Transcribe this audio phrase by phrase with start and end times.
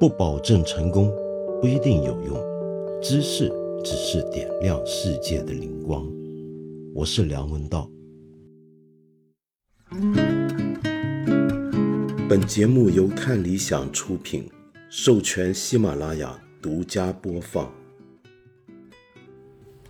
[0.00, 1.12] 不保证成功，
[1.60, 3.02] 不一定有用。
[3.02, 3.52] 知识
[3.84, 6.10] 只是点亮世界的灵光。
[6.94, 7.86] 我是梁文道。
[12.26, 14.50] 本节目由看理想出品，
[14.88, 17.70] 授权喜马拉雅独家播放。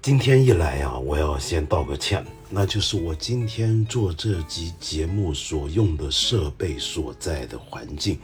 [0.03, 8.19] 今天一来呀，我要先道个歉，那就是我今天做这集节目所用的设备所在的环境，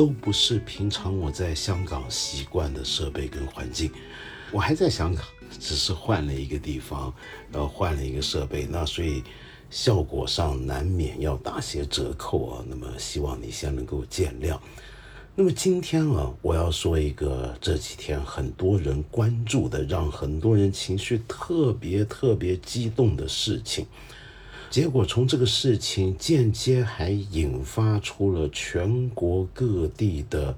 [0.00, 3.92] 都不是平常我在香港习惯的设备跟环境。
[4.50, 5.22] 我还在香港，
[5.58, 7.12] 只是换了一个地方，
[7.52, 9.22] 然后换了一个设备，那所以
[9.68, 12.64] 效果上难免要打些折扣啊。
[12.66, 14.58] 那么希望你先能够见谅。
[15.34, 23.86] 那么今天啊，我要说一个这几天很多人关注的，让很多人情绪特别特别激动的事情。
[24.70, 30.56] 结果从这个事情间接还引发出了全国各地的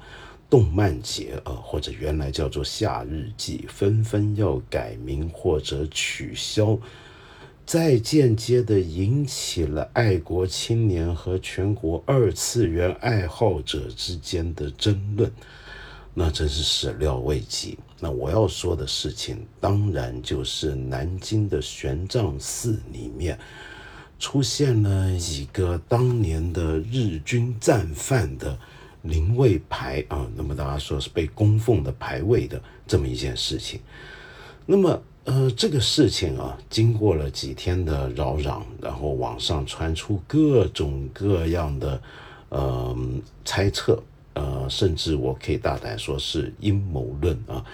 [0.50, 6.78] 动漫节啊，或者原来叫做夏日祭，纷纷要改名或者取消。
[7.64, 15.32] 再间接的引起了爱国青年和全国二次元爱好者之间的争论，
[16.12, 17.78] 那真是始料未及。
[17.98, 23.38] 那我要说的事情，当然就是南京的玄奘寺里面
[24.22, 28.56] 出现了几个当年的日军战犯的
[29.02, 33.80] 灵位牌啊，那么大家说是被供奉的牌位的这么一件事情，
[34.64, 35.02] 那么。
[35.24, 42.02] 呃，这个事情啊，经过了几天的扰攘，然后网上传出各种各样的
[42.48, 42.96] 呃
[43.44, 44.02] 猜测，
[44.34, 47.64] 呃，甚至我可以大胆说是阴谋论啊。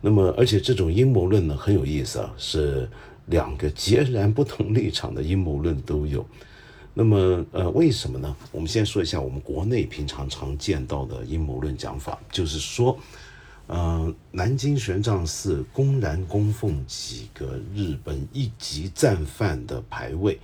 [0.00, 2.90] 那么，而且这种阴谋论呢很有意思啊，是
[3.28, 6.26] 两个截然不同立场的阴谋论都有。
[6.94, 8.36] 那么，呃，为什么呢？
[8.50, 12.98] 我们先说一下我们国内平常常见到的阴谋论讲法，就是说。
[13.70, 20.40] 嗯，南京玄奘寺公然供奉几个日本一级战犯的牌位，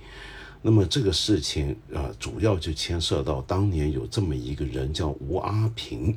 [0.61, 6.15] 那么这个事情啊，主要就牵涉到当年有这么一个人叫吴阿平，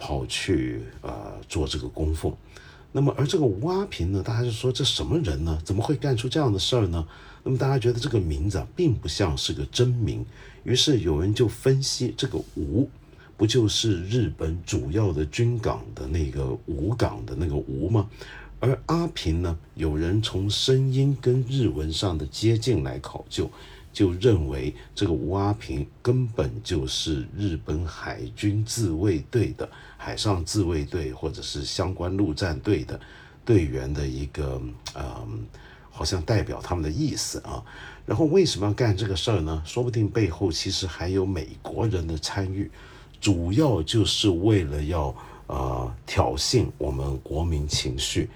[0.00, 2.36] 跑去啊做这个供奉。
[2.92, 5.58] 那么而这个吴阿平呢，大家就说这什么人呢？
[5.64, 7.06] 怎么会干出这样的事儿呢？
[7.42, 10.24] 那么大家觉得这个名字啊，并不像是个真名，
[10.64, 12.88] 于是有人就分析这个吴。
[13.34, 18.08] 不就是日本主要的军港的那个吴港的那个吴吗？
[18.60, 23.50] 而阿平呢，有人从声音跟日文上的接近来考究，
[23.92, 32.98] 就认为这个吴阿平根本就是日本海军自卫队的海上自卫队或者是相关陆战队的
[33.44, 34.60] 队员的一个
[34.94, 35.46] 嗯，
[35.90, 37.62] 好像代表他们的意思啊。
[38.06, 39.62] 然后为什么要干这个事儿呢？
[39.64, 42.70] 说不定背后其实还有美国人的参与。
[43.20, 45.14] 主要就是为了要
[45.46, 48.28] 呃挑衅我们国民情绪，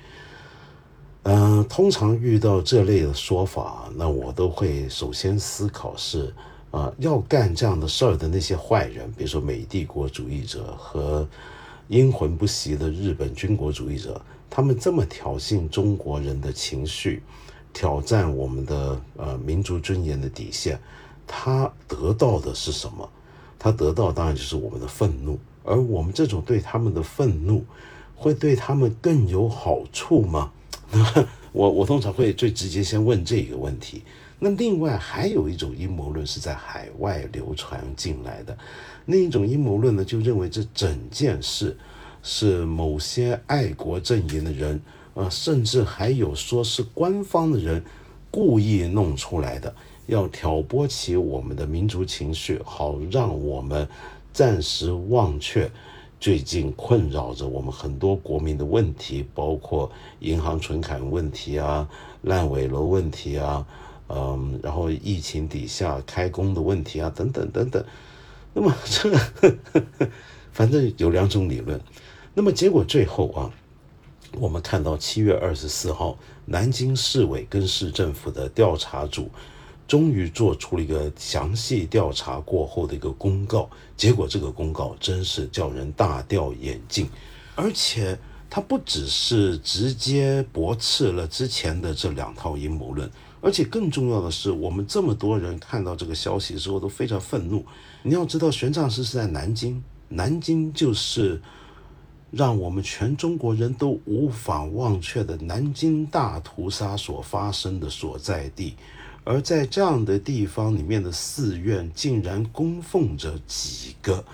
[1.29, 6.33] 嗯，通常遇到这类的说法，那我都会首先思考是，
[6.71, 11.27] 呃，要干这样的事儿的那些坏人，比如说美帝国主义者和
[11.89, 17.21] 阴魂不息的日本军国主义者，他们这么挑衅中国人的情绪，
[17.73, 20.79] 挑战我们的呃民族尊严的底线，
[21.27, 23.11] 他得到的是什么？
[23.59, 27.65] 他得到当然就是我们的愤怒，而我们这种对他们的愤怒，
[28.15, 30.53] 会对他们更有好处吗？
[30.93, 34.03] 那我我通常会最直接先问这个问题。
[34.39, 38.57] 那另外还有一种阴谋论是在海外流传进来的，
[39.07, 41.77] 另一种阴谋论呢，就认为这整件事
[42.23, 44.81] 是某些爱国阵营的人，
[45.15, 47.83] 呃，甚至还有说是官方的人
[48.31, 49.75] 故意弄出来的。
[50.07, 53.89] 要挑拨起我们的民族情绪，好让我们
[54.33, 55.69] 暂时忘却
[56.27, 59.89] 最近困扰着我们很多国民的问题，包括
[60.19, 61.89] 银行存款问题啊、
[62.23, 63.65] 烂尾楼问题啊，
[64.09, 67.85] 嗯，然后疫情底下开工的问题啊，等等等等。
[68.53, 69.09] 那么这
[70.51, 71.81] 反正有两种理论。
[72.35, 73.49] 那么结果最后啊，
[74.41, 79.31] 我们看到七月二十四号，南京市委跟市政府的调查组。
[79.87, 87.09] 终于做出了一个详细调查过后的一个公告，结果这个公告真是叫人大掉眼镜，
[87.55, 88.19] 而且
[88.51, 93.09] 它不只是直接驳斥了之前的这两套阴谋论，
[93.41, 97.65] 而且更重要的是，我们这么多人看到这个消息之后都非常愤怒。
[98.03, 101.41] 你要知道，玄奘师是在南京，南京就是
[102.33, 108.75] 让我们全中国人都无法忘却的南京大屠杀所发生的所在地。
[109.29, 114.25] 而在这样的地方里面的寺院，竟然供奉着几个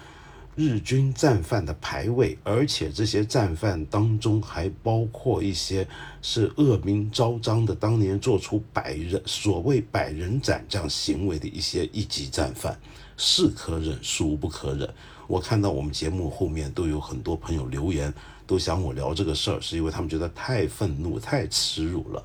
[0.54, 5.88] 日军战犯的牌位，而且这些战犯当中还包括一些
[6.20, 12.78] 是恶名昭彰的，当年做出百人所谓百人斩这样行为的一些一级战犯，
[13.16, 14.86] 是可忍，孰不可忍？
[15.26, 18.12] 我看到我们节目后面都有很多朋友留言，
[18.46, 22.22] 都想我聊这个事儿，是因为他们觉得太愤怒、太耻辱了。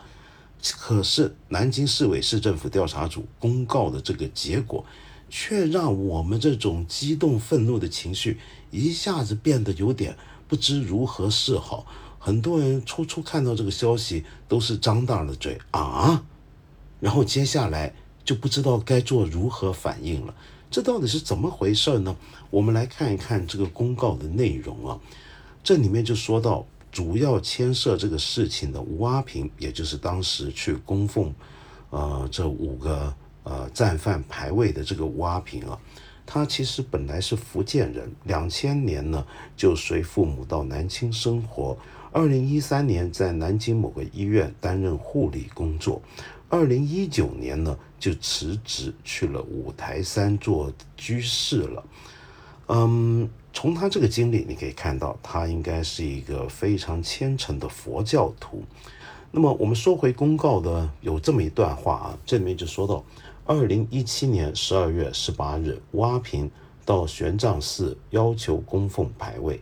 [0.78, 4.86] 可是南京市委市政府调查组公告的这个结果。
[5.30, 8.40] 却让我们这种激动愤怒的情绪
[8.72, 10.16] 一下子变得有点
[10.48, 11.86] 不知如何是好。
[12.18, 16.24] 很多人初初看到这个消息都是张大了嘴啊，
[17.02, 17.94] 然后接下来
[18.24, 20.34] 就不知道该做如何反应了。
[20.72, 22.16] 这到底是怎么回事呢？
[22.50, 24.98] 我们来看一看这个公告的内容啊。
[25.62, 31.34] 这里面就说到，主要牵涉这个事情的吴阿平，也就是当时去供奉，
[31.90, 33.14] 呃，这五个。
[33.50, 35.80] 呃，战犯牌位的这个吴阿平啊，
[36.26, 39.26] 他其实本来是福建人，两千年呢
[39.56, 41.78] 就随父母到南京生活，
[42.12, 46.02] 二零一三年在南京某个医院担任护理工作，
[46.50, 51.86] 二零一九年呢就辞职去了五台山做居士了。
[52.68, 58.64] 嗯，从他这个经历你可以看到，他应该是一个非常虔诚的佛教徒。
[59.32, 63.04] 那么我们说回公告的有这么一段话啊，这里面就说到。
[63.48, 66.52] 二零一七年十二月十八日，吴阿平
[66.86, 69.60] 到玄奘寺要求供奉牌位，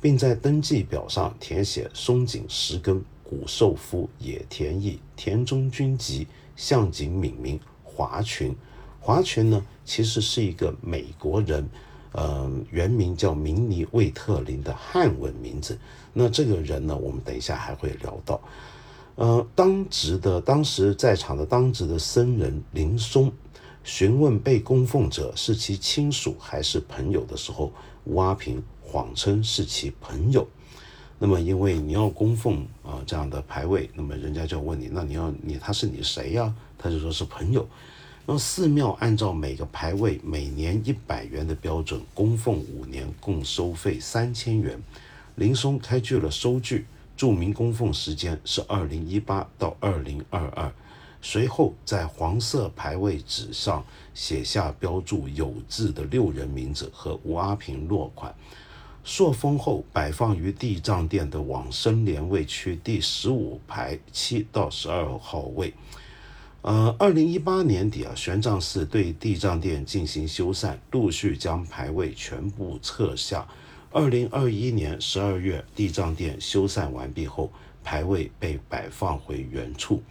[0.00, 6.26] 并在登记表上填写松井石根、谷寿夫、野田义、田中君吉、
[6.56, 8.56] 向井敏明、华群。
[8.98, 11.68] 华群呢，其实是一个美国人，
[12.16, 15.78] 呃，原名叫明尼魏特林的汉文名字。
[16.14, 18.40] 那这个人呢，我们等一下还会聊到。
[19.16, 23.30] 呃，当值的当时在场的当值的僧人林松
[23.84, 27.70] 询问被供奉者是其亲属还是朋友的时候，
[28.04, 30.48] 吴阿平谎称是其朋友。
[31.18, 36.54] 那么，因为你要供奉啊这样的牌位，那么人家就问你，那你要你他是你谁呀？
[36.78, 37.68] 他就说是朋友。
[38.28, 44.76] 那寺庙按照每个牌位每年一百元的标准供奉五年，共收费三千元。
[45.36, 46.86] 林松开具了收据。
[47.16, 50.70] 注明供奉时间是二零一八到二零二二，
[51.22, 53.82] 随后在黄色牌位纸上
[54.12, 58.34] 写下标注有字的六人名字和吴阿平落款，
[59.02, 65.72] 塑封后摆放于地藏殿的往生莲位区第十五排七到十二号位。
[66.66, 73.46] 呃，二零一八年底啊，玄奘寺对地藏殿进行修缮，陆续将牌位全部撤下。
[73.92, 77.52] 二零二一年十二月，地藏殿修缮完毕后，
[77.84, 80.02] 牌位被摆放回原处。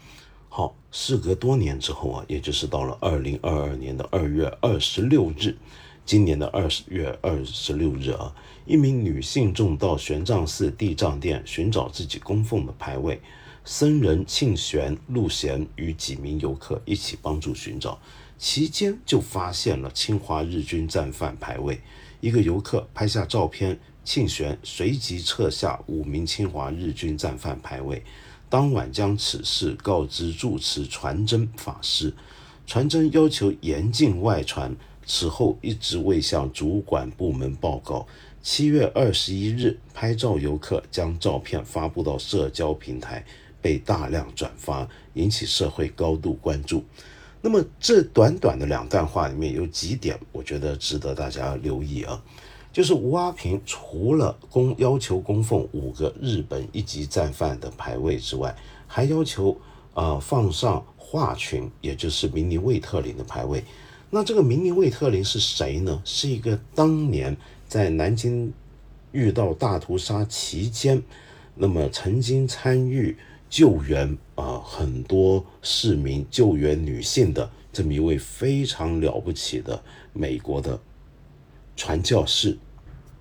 [0.48, 5.57] 好，事隔多年之后啊，也就是到了二零二二年的二月二十六日，
[6.06, 8.34] 今年的二月二十六日啊，
[8.66, 13.19] 一名女性众到玄奘寺地藏殿寻找自己供奉的牌位，
[13.68, 18.00] 僧人庆玄、陆贤与几名游客一起帮助寻找，
[18.38, 21.82] 期间就发现了侵华日军战犯牌位。
[22.22, 28.04] 一个游客拍下照片，庆玄随即撤下五名侵华日军战犯牌位，
[28.48, 32.14] 当晚将此事告知住持传真法师，
[32.68, 34.76] 传真要求严禁外传，
[35.08, 38.06] 此后一直未向主管部门报告。
[38.44, 43.26] 七月二十一日，拍照游客将照片发布到社交平台，
[43.66, 46.84] 被大量转发，引起社会高度关注。
[47.42, 52.24] 那么这短短的两段话里面有几点，我觉得值得大家留意啊。
[52.72, 58.56] 就是吴阿平除了供要求供奉五个日本一级战犯的牌位之外，
[58.86, 59.60] 还要求
[59.95, 63.64] 呃放上华群，也就是明尼魏特林的牌位。
[64.12, 66.00] 那这个明尼魏特林是谁呢？
[66.06, 67.36] 是一个当年
[67.68, 68.54] 在南京
[69.12, 71.02] 遇到大屠杀期间，
[71.56, 73.18] 那么曾经参与。
[73.56, 79.81] 救援啊，很多市民救援女性的这么一位非常了不起的
[80.12, 80.78] 美国的
[81.78, 82.57] 传教士。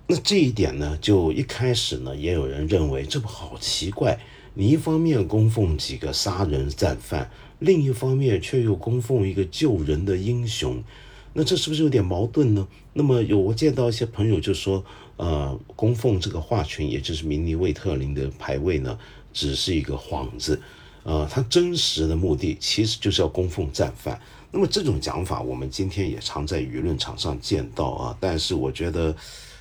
[0.07, 4.19] 那这一点呢，就一开始呢，也有人认为这不好奇怪。
[4.55, 10.83] 你一方面供奉几个杀人战犯，另一方面却又供奉一个救人的英雄，
[11.31, 12.67] 那这是不是有点矛盾呢？
[12.91, 14.83] 那么有我见到一些朋友就说，
[15.15, 18.99] 呃，供奉这个华群，也就是明尼魏特林的牌位呢？
[19.35, 20.59] 只是一个幌子，
[21.03, 24.19] 呃，他真实的目的其实就是要供奉战犯。
[24.51, 28.17] 那么这种讲法，我们今天也常在舆论场上见到啊。
[28.21, 29.13] 但是我觉得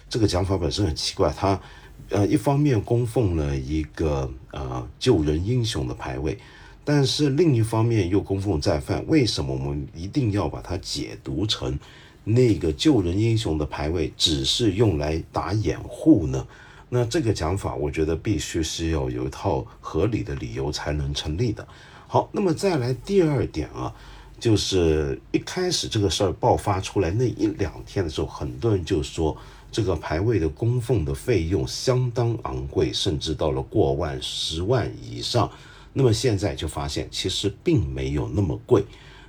[0.08, 1.60] 这个讲法本身很奇怪，他
[2.10, 6.38] 呃一方面供奉了一个呃救人英雄的牌位，
[6.84, 9.04] 但是另一方面又供奉战犯。
[9.08, 11.76] 为什么我们一定要把它解读成
[12.22, 16.46] 那个救人英雄的牌位只是用来打掩护呢？
[16.94, 21.66] 那这个讲法，我觉得必须是要有一套合理的理由才能成立的。
[22.06, 23.92] 好，那么再来第二点啊，
[24.38, 29.36] 就是一开始这个事儿爆发出来那一两天的时候，很多人就说
[29.72, 35.50] 这个牌位的供奉的费用相当昂贵，甚至到了过万、十万以上。
[35.92, 38.84] 那么现在就发现，其实并没有那么贵。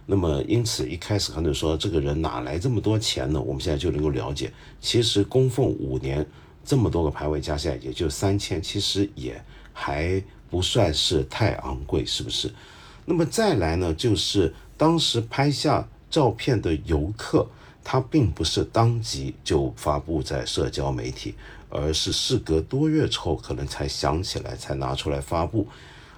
[0.05, 3.41] 那么因此一开始很多人说这个人哪来这么多钱呢？
[3.41, 6.23] 我们现在就能够了解，其实供奉五年
[6.65, 9.39] 这么多个牌位加起来也就三千，其实也
[9.71, 12.51] 还不算是太昂贵，是不是？
[13.05, 17.47] 那么再来呢，就是当时拍下照片的游客，
[17.83, 21.35] 他并不是当即就发布在社交媒体，
[21.69, 25.67] 而是事隔多月之后可能才想起来才拿出来发布。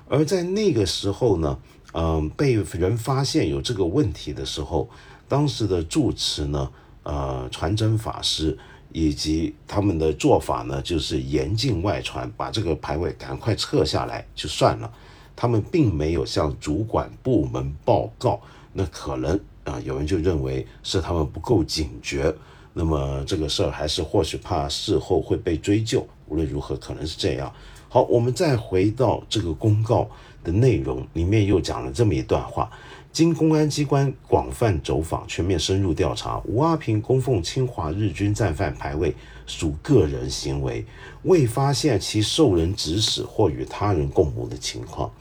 [0.08, 1.60] 而在那个时候呢，
[1.94, 4.90] 嗯，被人发现有这个问题的时候，
[5.28, 6.72] 当时的住持呢，
[7.04, 8.58] 呃，传真法师
[8.92, 14.92] 以及他们的做法呢，就是严禁外传，把这个牌位赶快撤下来就算了。
[15.36, 18.42] 他们并没有向主管部门报告，
[18.74, 22.34] 那可能啊，有人就认为是他们不够警觉。
[22.74, 26.08] 那么这个事儿还是或许怕事后会被追究。
[26.28, 27.54] 无论如何，可能是这样。
[27.90, 30.10] 好，我们再回到这个公告
[30.44, 32.70] 的内容里面，又讲了这么一段话：
[33.18, 39.12] 经公安机关广泛走访、全面深入调查，吴阿平供奉侵华日军战犯牌位
[39.48, 40.86] 属个人行为，
[41.24, 45.12] 未发现其受人指使或与他人共谋的情况。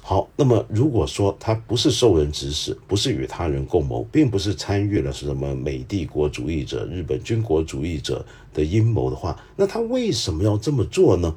[0.00, 8.24] 好，那么如果说他不是受人指使，不是与他人共谋，并不是参与了什么美帝国主义者、日本军国主义者
[8.54, 11.36] 的阴谋的话，那他为什么要这么做呢？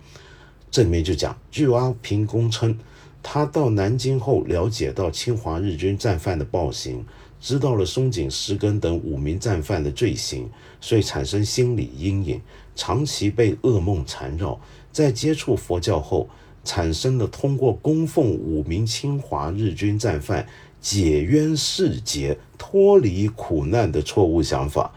[0.71, 2.77] 这里面就讲，据阿平供称，
[3.21, 7.05] 他到南京后了解到侵华日军战犯的暴行，
[7.39, 10.49] 知道了松井石根等五名战犯的罪行，
[10.81, 12.41] 所以产生心理阴影，
[12.75, 14.59] 长期被噩梦缠绕。
[14.91, 16.29] 在接触佛教后，
[16.63, 20.47] 产生了通过供奉五名侵华日军战犯
[20.81, 24.91] 解冤释结、脱离苦难的错误想法。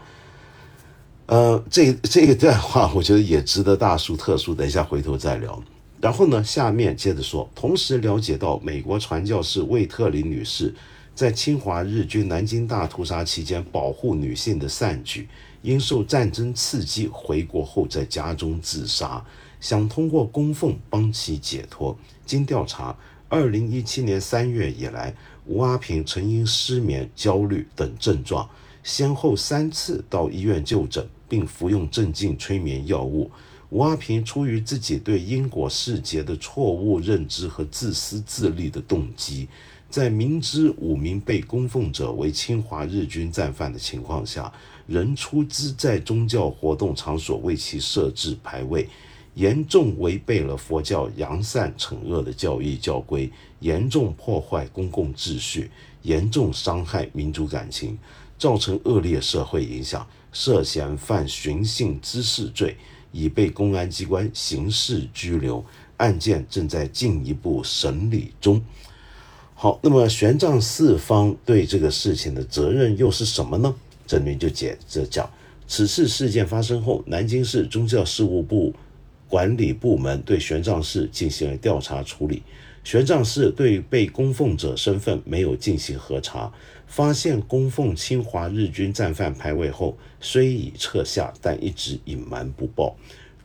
[1.27, 5.61] 呃，这这一段话我觉得也值得大书特书，等一下回头再聊。
[6.03, 10.75] 然后呢，下面接着说，同时了解到美国传教士魏特林女士
[11.15, 15.29] 在侵华日军南京大屠杀期间保护女性的善举，
[15.61, 19.25] 因受战争刺激回国后在家中自杀，
[19.61, 21.97] 想通过供奉帮其解脱。
[22.25, 22.93] 经调查，
[23.29, 28.49] 二零一七年三月以来，吴阿平曾因失眠、焦虑等症状。
[28.83, 33.31] 先后三次到医院就诊，并服用镇静催眠药物。
[33.73, 39.47] 吴阿平出于自己对因果世节的错误认知和自私自利的动机，
[39.89, 44.53] 在明知五名被供奉者为侵华日军战犯的情况下，
[44.85, 48.87] 仍出资在宗教活动场所为其设置牌位，
[49.33, 53.27] 严重违背了佛教扬善惩恶的教义教规，
[53.59, 55.71] 严重破坏公共秩序，
[56.03, 57.97] 严重伤害民族感情。
[58.37, 62.75] 造成恶劣社会影响，涉嫌犯寻衅滋事罪，
[63.13, 65.63] 已被公安机关刑事拘留，
[65.95, 68.61] 案件正在进一步审理中。
[69.55, 73.73] 好，那么玄奘四方对这个事情的责任又是什么呢？
[74.05, 75.29] 这里面就接着讲，
[75.65, 78.73] 此次事件发生后，南京市宗教事务部
[79.29, 82.43] 管理部门对玄奘寺进行了调查处理。
[82.83, 86.51] 玄奘寺对被供奉者身份没有进行核查，
[86.93, 92.95] 发现供奉侵华日军战犯牌位后，虽已撤下，但一直隐瞒不报。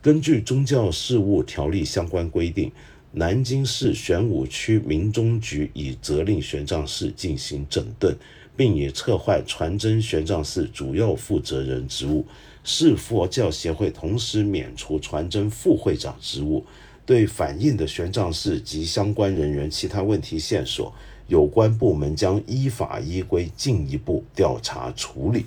[0.03, 2.71] 根据宗教事务条例相关规定，
[3.11, 8.15] 南京市玄武区民宗局已责令玄奘寺进行整顿，
[8.55, 12.27] 并已撤换传真玄奘寺主要负责人职务，
[12.63, 16.63] 市佛教协会同时免除传真副会长职务。
[17.03, 20.93] 对反映的玄奘寺及相关人员其他问题线索，
[21.29, 25.45] 有关部门将依法依规进一步调查处理。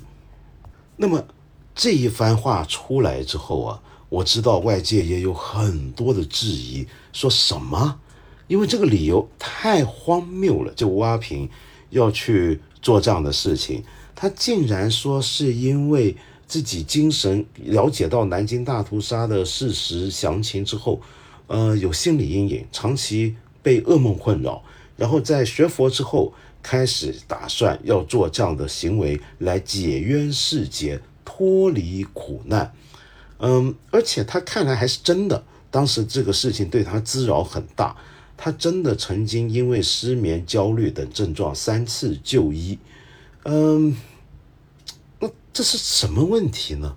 [0.97, 1.23] 那么
[1.75, 8.01] 这一番话出来之后啊，我知道外界也有很多的质疑，说什么？
[8.47, 11.47] 因为这个理由太荒谬了，就吴阿平
[11.91, 13.85] 要去做这样的事情，
[14.15, 20.99] 他竟然说是因为自己精神了解到南京大屠杀的事实详情之后。
[21.49, 24.62] 呃，有心理阴影，长期被噩梦困扰，
[25.02, 26.32] 然后在学佛之后，
[26.62, 32.73] 开始打算要做这样的行为来解冤释结，脱离苦难。
[33.38, 35.42] 嗯，而且他看来还是真的，
[35.73, 37.97] 当时这个事情对他滋扰很大，
[38.37, 42.78] 他真的曾经因为失眠、焦虑等症状三次就医。
[43.42, 43.97] 嗯，
[45.18, 46.97] 那这是什么问题呢？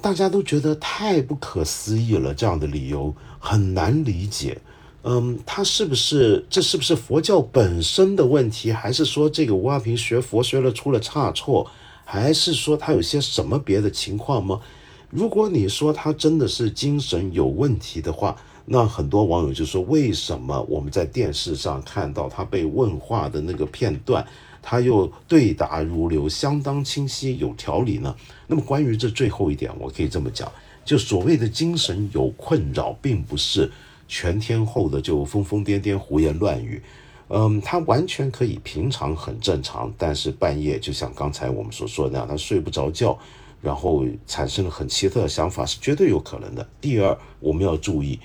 [0.00, 4.60] 大家都觉得太不可思议了，这样的理由很难理解。
[5.08, 11.70] 嗯，他是不是这是不是佛教本身的问题，还是说这个吴阿平学佛学了出了差错，
[12.04, 14.60] 还是说他有些什么别的情况吗？
[15.08, 24.26] 如果你说他真的是精神有问题的话，那很多网友就说：为什么我们在电视上看到他被问话的那个片段，
[24.60, 28.12] 他又对答如流，相当清晰有条理呢？
[28.48, 30.50] 那么关于这最后一点，我可以这么讲：
[30.84, 33.70] 就所谓的精神有困扰，并不是
[34.06, 36.82] 全天候的就疯疯癫癫、胡言乱语。
[37.28, 43.18] 嗯，他完全可以平常很正常，但是半夜就像刚才我们所说的那样，他睡不着觉，
[43.60, 46.64] 然后产生了很奇特的想法，是绝对有可能的。
[46.80, 48.20] 第二，我们要注意。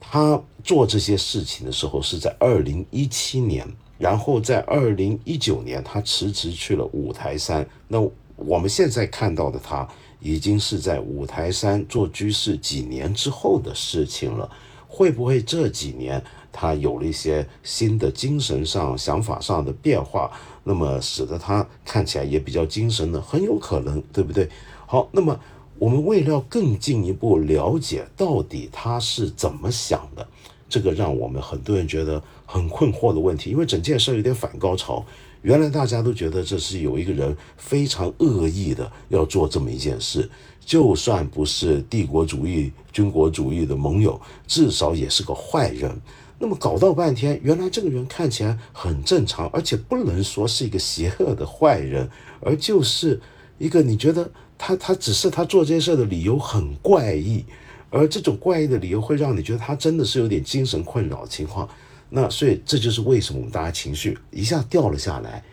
[0.00, 3.66] 他做这些事情的时候是在二零一七年，
[3.98, 7.68] 然后在二零一九年他辞职去了五台山。
[7.88, 8.00] 那
[8.36, 9.86] 我们现在看到的他，
[10.20, 14.48] 已经是在五台山做居士几年之后的事情了。
[14.88, 20.32] 会不会这几年他有了一些新的精神上、想法上的变化，
[20.64, 23.22] 那么使得他看起来也比较精神呢？
[23.22, 24.48] 很有可能，对不对？
[24.86, 25.38] 好，那么。
[25.80, 30.26] 我们为了更进一步了解到底他是怎么想的，
[30.68, 35.06] 这个让我们很多人觉得很困惑的问题，因为整件事有点反高潮。
[35.42, 40.28] 原来大家都觉得这是有一个人非常恶意的要做这么一件事，
[40.68, 45.98] 就算不是帝国主义、军国主义的盟友，至少也是个坏人。
[46.38, 52.06] 那么搞到半天，原来这个人看起来很正常，而且不能说是一个邪恶的坏人，
[52.40, 53.18] 而就是
[53.56, 54.30] 一个你觉得。
[54.60, 57.44] 他他只是他做这件事的理由很怪异，
[57.90, 61.68] 而这种怪异的理由会让你觉得他真的是有点精神困扰的情况。
[62.10, 65.44] 那所以这就是为什么我们大家情绪一下掉了下来，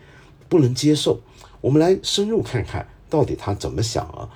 [0.48, 1.20] 不能接受。
[1.60, 4.28] 我们来深入看看到底他怎么想啊？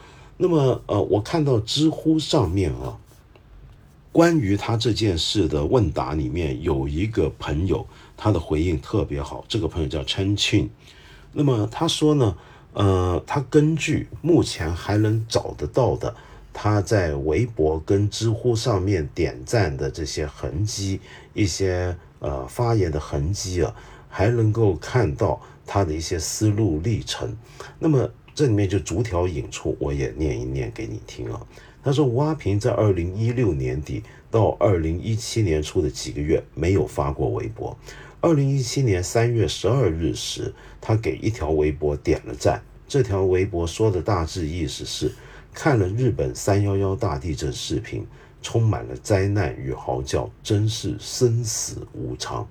[0.42, 2.96] 那么呃，我看到知乎上面啊，
[4.10, 7.86] 关于他这件事的问答里面有一个朋友，
[8.16, 9.44] 他的回应特别好。
[9.46, 10.70] 这个朋友叫陈庆，
[11.34, 12.34] 那么他说呢？
[12.72, 16.16] 呃，他根据目前还能找得到的，
[16.54, 21.00] 他在微博跟知乎上面点赞的这些痕迹，
[21.34, 23.74] 一些呃发言的痕迹啊，
[24.08, 27.36] 还能够看到他的一些思路历程。
[27.78, 28.08] 那么
[28.40, 31.46] 这里面就逐条引出，我也念一念给你听啊。
[31.84, 37.76] 他说，吴阿平在二零一六年底到二零一七年初的几个月没有发过微博。
[38.22, 42.62] 二零一七年三月十二日时，他给一条微博点了赞。
[42.88, 45.12] 这条微博说的大致意思是：
[45.52, 48.06] 看了日本三幺幺大地震视频，
[48.40, 52.48] 充满了灾难与嚎叫，真是生死无常。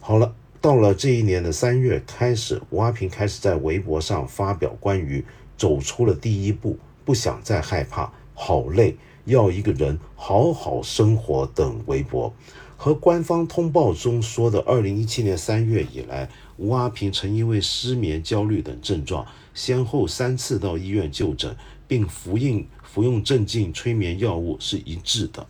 [0.00, 5.24] 好了，到了这一年的三月开始，吴阿平开始在微博上发表关于
[5.56, 12.34] 走出了第一步、不想再害怕、好累、要一个人好好生活等微博。
[12.76, 25.46] 和官方通报中说的，二零一七年三月以来，吴阿平曾因为失眠、焦虑等症状，先后三次到医院就诊，并服用服用镇静催眠药物是一致的。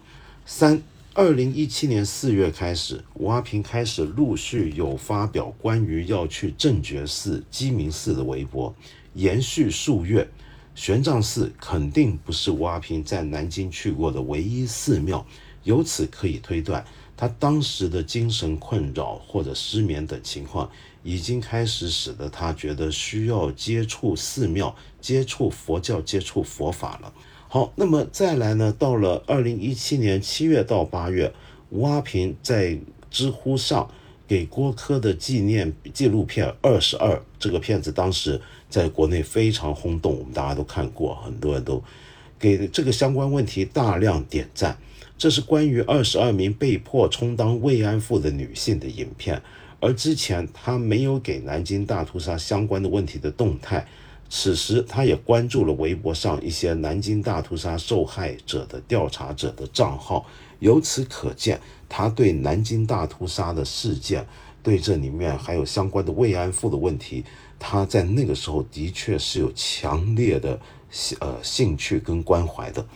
[0.47, 0.83] 三，
[1.19, 8.73] 二零一七年四月开始，吴阿平开始陆续有发表关于要去正觉寺、鸡鸣寺的微博，
[9.15, 10.29] 延续数月。
[10.77, 15.27] 玄奘寺肯定不是吴阿平在南京去过的唯一寺庙，
[15.65, 16.87] 由此可以推断。
[17.17, 20.71] 他当时的精神困扰或者失眠等情况，
[21.03, 27.13] 已经开始使得他觉得需要接触寺庙、接触佛教、接触佛法了。
[27.51, 28.71] 好，那么再来呢？
[28.79, 31.33] 到了二零一七年七月到八月，
[31.71, 32.79] 吴阿平在
[33.11, 33.91] 知乎上
[34.27, 41.83] 给郭柯的纪念纪录片《二十二》这个片子，当时在国内非常轰动，我们大家都看过，很多人都
[42.39, 44.77] 给这个相关问题大量点赞。
[45.17, 49.41] 这是关于二十二名被迫充当慰安妇的女性的影片，
[49.81, 53.89] 而之前他没有给南京大屠杀相关的问题的动态。
[54.29, 60.27] 此时，他也关注了微博上一些南京大屠杀受害者的调查者的账号。
[60.61, 64.27] 由此可见，他对南京大屠杀的事件，
[64.63, 67.25] 对这里面还有相关的慰安妇的问题，
[67.59, 70.59] 他在那个时候的确是有强烈的
[71.21, 72.87] 呃兴趣跟关怀的。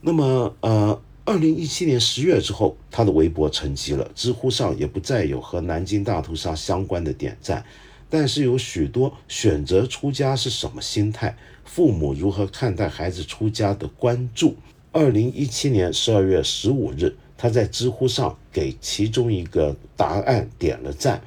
[0.00, 1.00] 那么，呃。
[1.26, 7.64] 二零一七年十月之后，他的微博沉寂了，知乎上也不再有和南京大屠杀相关的点赞，
[8.10, 14.56] 但是有许多选择出家是什么心态，父母如何看待孩子出家的关注。
[14.92, 21.22] 二零一七年十二月十五日，他在知乎上给其中一个答案点了赞，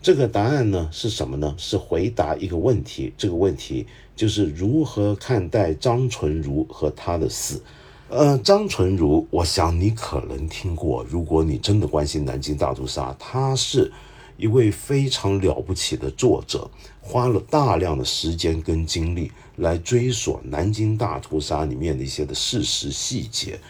[0.00, 1.52] 这个答案呢是什么呢？
[1.58, 7.60] 是回答一个问题，这个问题就是如何看待张纯如和他的死。
[8.08, 11.04] 呃，张纯如，我想你可能听过。
[11.08, 13.92] 如果你真的关心南京大屠杀，他是
[14.40, 23.60] 一位非常了不起的作者，花了大量的时间跟精力来追索南京大屠杀里面的一些的事实细节。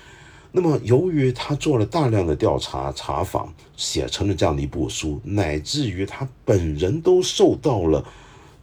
[0.52, 8.04] 那么，由于他做了大量的调查查访，写成了这样的一部书，乃至于他本人都受到了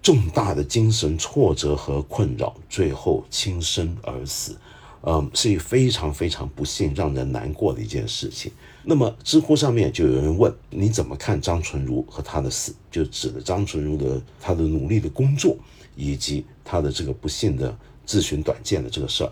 [0.02, 4.58] 重大的精神挫折和困扰，最后轻生而死。
[5.04, 8.52] 嗯，是一非常非常不幸、让人难过的一件事情。
[8.90, 12.74] 那么，知乎上面就有人问：你怎么看张纯如和他的死？
[12.90, 15.58] 就指的张纯如的他的努力的工作，
[15.96, 19.32] 以及他的这个不幸的自寻短见的这个事儿。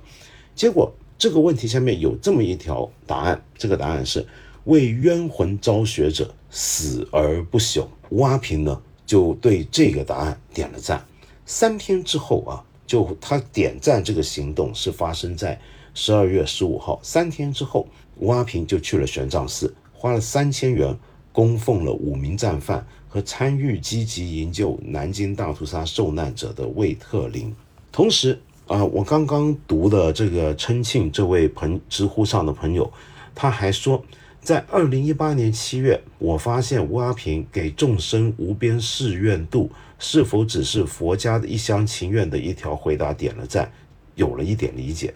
[0.54, 0.92] 结果。
[1.18, 4.28] 这个问题下面有这么一条答案，这个答案是
[4.66, 7.88] 为冤魂昭雪者死而不朽。
[8.10, 11.06] 吴阿平呢就对这个答案点了赞。
[11.46, 15.58] 三天之后啊，就他点赞这个行动是发生在
[15.94, 17.00] 十二月十五号。
[17.02, 20.98] 三天之后，吴阿平就去了玄奘寺，花了三千元
[21.32, 27.56] 供奉了五名战犯和参与积极营救南京大屠杀受难者的魏特林，
[27.92, 28.40] 同时。
[28.68, 32.92] 啊，我刚刚读的这个称庆这位朋知乎上的朋友，
[33.36, 34.04] 他还说，
[34.42, 43.72] 在二零一八年七月，我发现吴阿平给众生无边誓愿度是否只是佛家的一厢情愿的一条回答点了赞，
[44.16, 45.14] 有了一点理解。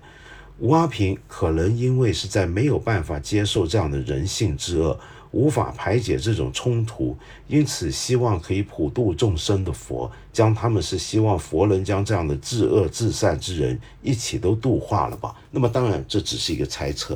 [0.60, 5.00] 吴阿平可能因为是在没有办法接受这样的人性之恶。
[5.32, 7.16] 无法排解这种冲突，
[7.48, 15.36] 因此希望可以普度众生的佛，将他们是希望佛能将这样的至恶至善之人一起都度化了吧？
[15.52, 17.16] 那么当然这只是一个猜测，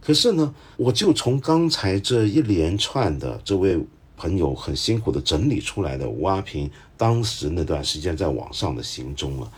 [0.00, 3.76] 可是呢，我就从刚才这一连串的这位
[4.16, 9.50] 朋友很辛苦的整理出来的吴阿平当时那段时间在网上的行踪了，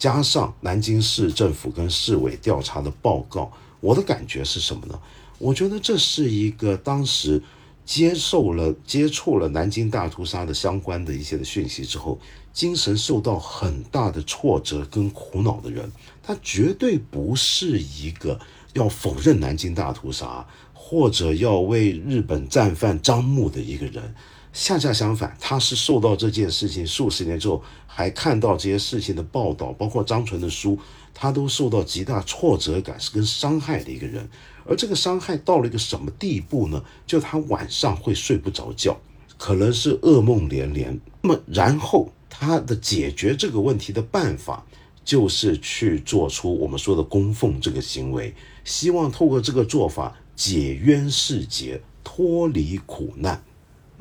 [0.00, 4.98] 加上南京市政府跟市委调查的报告，我的感觉是什么呢？
[5.38, 7.42] 我觉得这是一个当时
[7.84, 12.18] 接受了、接触了南京大屠杀的相关的一些的讯息之后，
[12.50, 15.92] 精神受到很大的挫折跟苦恼的人。
[16.22, 18.40] 他绝对不是一个
[18.72, 24.14] 要否认南京大屠杀或者要为日本战犯张目的一个人。
[24.52, 30.78] 恰恰相反，他是受到这件事情数十年之后，还看到这些事情的报道，包括张纯的书，
[31.14, 34.28] 他都受到极大挫折感是跟伤害的一个人。
[34.66, 36.82] 而这个伤害到了一个什么地步呢？
[37.06, 39.00] 就他晚上会睡不着觉，
[39.38, 41.00] 可能是噩梦连连。
[41.22, 44.66] 那么，然后他的解决这个问题的办法，
[45.04, 48.34] 就是去做出我们说的供奉这个行为，
[48.64, 53.42] 希望透过这个做法解冤释结，脱离苦难。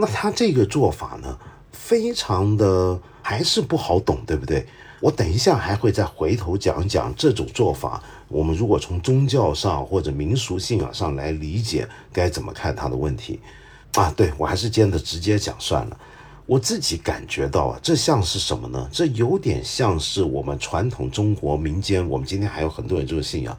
[0.01, 1.37] 那他这个做法呢，
[1.73, 4.65] 非常的还是不好懂，对不对？
[5.01, 8.01] 我等一下还会再回头讲讲这种做法。
[8.29, 13.41] 我们如果从宗教上或者民俗信仰上来理解，该怎么看他的问题
[13.95, 14.09] 啊？
[14.15, 15.99] 对我还是今天的直接讲算了。
[16.45, 18.89] 我自己感觉到啊，这像是什么呢？
[18.93, 23.57] 这有点像是我们传统中国民间，我们今天还有很多人这个信仰，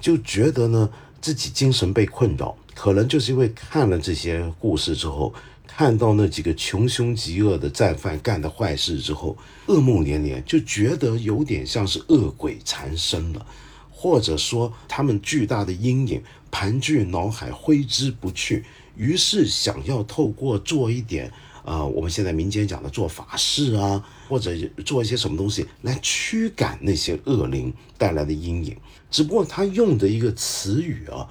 [0.00, 0.88] 就觉得呢
[1.20, 5.32] 自己精神被困扰，可能就是因为看了这些故事之后，
[5.76, 13.44] 看到那几个穷凶极恶的战犯干的坏事之后，噩梦连连，就觉得有点像是恶鬼缠身了。
[13.90, 18.64] 或者说，他们巨大的阴影盘踞脑海，挥之不去。
[18.96, 21.32] 于是想要透过做一点，
[21.64, 24.52] 呃，我们现在民间讲的做法事啊，或者
[24.84, 28.76] 做一些什么东西来驱赶那些恶灵带来的阴影。
[29.10, 31.26] 只不过他用的一个词语啊，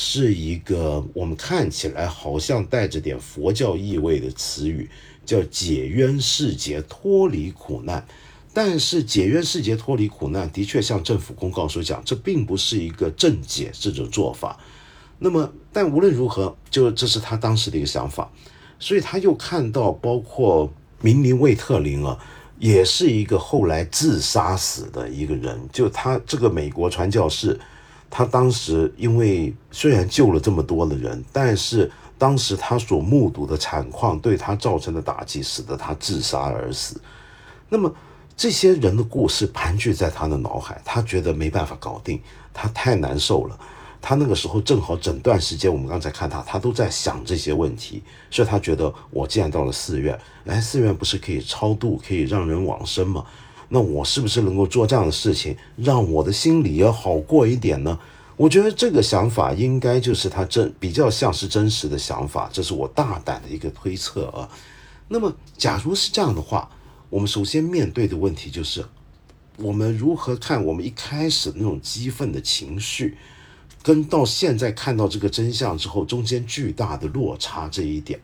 [0.00, 4.88] 是一个我们看起来好像带着点佛教意味的词语，
[5.26, 8.06] 叫解冤释结，脱离苦难。
[8.54, 14.56] 但是解冤释结脱离苦难，的确像政府公告所讲，这并不是一个正解这种做法。
[15.18, 18.30] 那么，但无论如何，就这是他当时的一个想法。
[18.78, 22.16] 所以他又看到，包括明尼魏特林啊，
[22.60, 25.60] 也是一个后来自杀死的一个人。
[25.72, 27.58] 就他这个美国传教士，
[28.10, 37.00] 他当时因为虽然救了这么多的人，但是当时他所目睹的惨况对他造成的打击，使得他自杀而死。
[37.68, 37.94] 那么。
[38.40, 42.20] 这些人的故事盘踞在他的脑海，他觉得没办法搞定，
[42.54, 43.58] 他太难受了。
[44.00, 50.16] 他那个时候正好整段时间，我们刚才看他，他都在想这些问题，所以他觉得我既然到了寺院，
[50.46, 53.24] 哎，寺院不是可以超度，可以让人往生吗？
[53.68, 57.98] 那我是不是能够做这样的事情，让我的心里要好过一点呢？
[58.36, 64.48] 我觉得这个想法应该就是他真比较像是真实的想法，这是我大胆的一个推测啊。
[65.08, 66.70] 那么，假如是这样的话，
[67.10, 68.84] 我们首先面对的问题就是，
[69.56, 73.16] 我们如何看我们一开始那种激愤的情绪，
[73.82, 78.20] 跟到现在看到这个真相之后，中间巨大的落差这一点。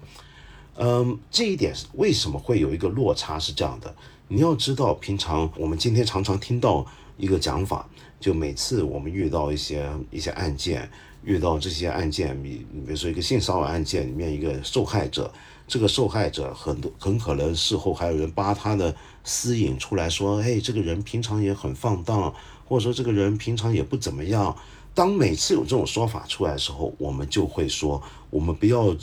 [0.77, 3.39] 嗯，这一点为什么会有一个落差？
[3.39, 3.95] 是这样的，
[4.29, 6.85] 你要知道，平常我们今天常常听到
[7.19, 7.87] 一个讲法，
[8.19, 10.91] 就每次我们遇到一些一些案件，
[11.23, 15.31] 遇到这些案件，比比如说一个性骚扰案件里面一个受害者。
[15.67, 22.35] 这个受害者很多很可能事后还有人扒他的私隐出来说，哎，这个人平常也很放荡，
[22.67, 24.55] 或者说这个人平常也不怎么样。
[24.95, 28.95] 当每次有这种说法出来的时候，我们就会说，我们不要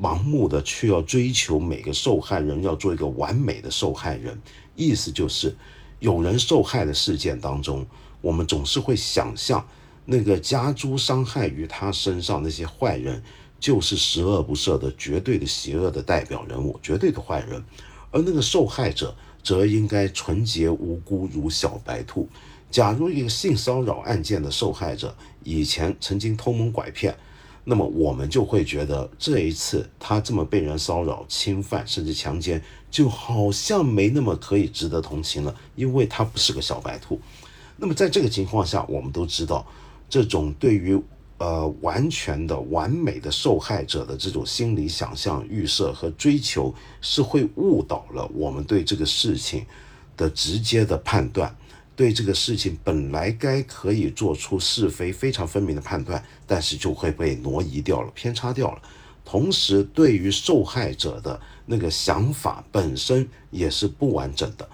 [0.00, 4.40] 盲目的去要追求每个受害人要做一个完美的受害人。
[4.78, 5.54] 意思就是，
[5.98, 7.84] 有人受害的事件当中，
[8.22, 9.68] 我们总是会想象
[10.06, 13.22] 那个加诸伤害于他身上那些坏人。
[13.60, 17.60] 就是十恶不赦的绝对的邪恶的代表人物，绝对的坏人，
[18.12, 19.12] 而那个受害者
[19.42, 22.28] 则应该纯洁无辜如小白兔。
[22.70, 25.12] 假如一个性骚扰案件的受害者
[25.42, 27.12] 以前曾经偷蒙拐骗，
[27.64, 37.20] 那么我们就会觉得这一次他这么被人骚扰、侵犯甚至强奸，就好像没那么可以值得同情了，因为他不是个小白兔。
[37.76, 39.66] 那么在这个情况下，我们都知道，
[40.08, 41.00] 这种对于。
[41.40, 49.64] 呃，完全的完美的受害者的这种心理想象、预设和追求，是会误导了我们对这个事情
[50.16, 51.56] 的直接的判断，
[51.94, 58.82] 对这个事情本来该可以做出是非非常分明的判断，但是就会被挪移掉了、偏差掉了。
[59.30, 64.66] 同时，对于受害者的那个想法本身也是不完整的。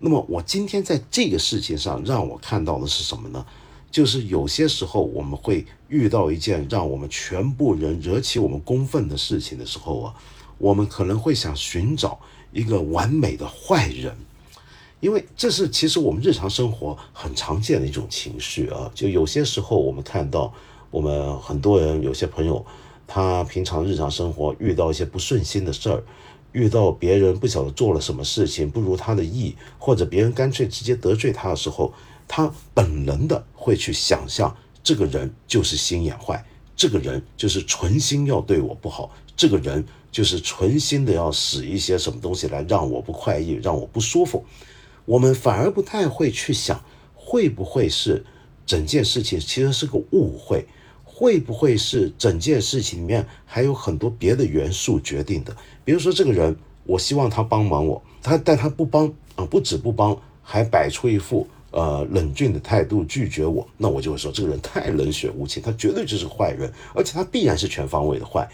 [0.00, 3.46] 那么，我今天在这个事情上让我看到的是什么呢？
[3.92, 10.14] 就是有些时候我们会遇到一件让我们全部人惹起我们公愤的事情的时候啊，
[10.58, 12.18] 我们可能会想寻找
[12.52, 14.16] 一个完美的坏人，
[14.98, 18.90] 因为这是其实我们日常生活很常见的一种情绪啊。
[18.94, 20.52] 就有些时候我们看到
[20.90, 22.66] 我们很多人有些朋友，
[23.14, 26.02] 他平常日常生活遇到一些不顺心的事儿，
[26.52, 31.92] 遇到别人不晓得做了什么事情不如他的意，或者别人干脆直接得罪他的时候。
[32.26, 36.42] 他本能的会去想象，这个人就是心眼坏，
[36.74, 44.42] 这个人就是存心要对我不好，这个人就是存心的要使一些什么东西来让我不快意，让我不舒服。
[45.04, 46.82] 我们反而不太会去想，
[47.14, 48.24] 会不会是
[48.64, 50.64] 整件事情其实是个误会，
[51.22, 55.56] 会不会是整件事情里面还有很多别的元素决定的？
[55.84, 59.06] 比如说，这个人，我希望他帮忙我，他但他不帮
[59.36, 61.46] 啊，不止不帮，还摆出一副。
[61.70, 68.46] 呃，冷峻的态度拒绝我，那我就会说这个人太冷血无情，他绝对就是个坏人，而且他必然是全方位的坏。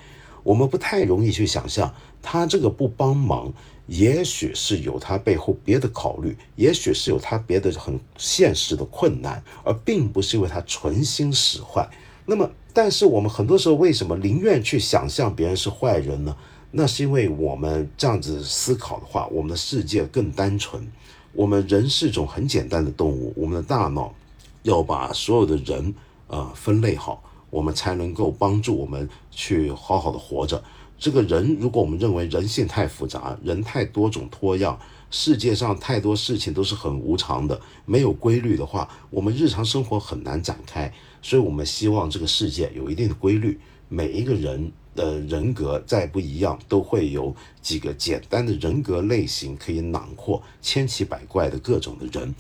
[0.43, 3.51] 我们不太容易去想象，他这个不帮忙，
[3.87, 11.89] 也许是有他背后别的考虑，也许是有他别的很现实的困难，而并不是因为他存心使坏。
[12.31, 16.37] 那么，但是我们很多时候为什么宁愿去想象别人是坏人呢？
[16.71, 20.87] 那是因为我们这样子思考的话，我们的世界更单纯。
[21.33, 24.15] 我们人是一种很简单的动物，我们的大脑
[24.63, 25.95] 要把所有的人
[26.27, 30.63] 呃分类好，我们才能够帮助我们去好好的活着。
[30.99, 34.79] 这个人，如果我们认为人性太复杂，人太多种多样，
[35.11, 40.93] 世界上太多事情都是很无常的，没有规律的话，我们日常生活很难展开。
[41.23, 44.73] 所以，我们希望这个世界有一定的规律，每一个人。
[44.95, 52.35] 的人格再不一样，都会有几个简单的人格类型可以囊括千奇百怪的各种的人。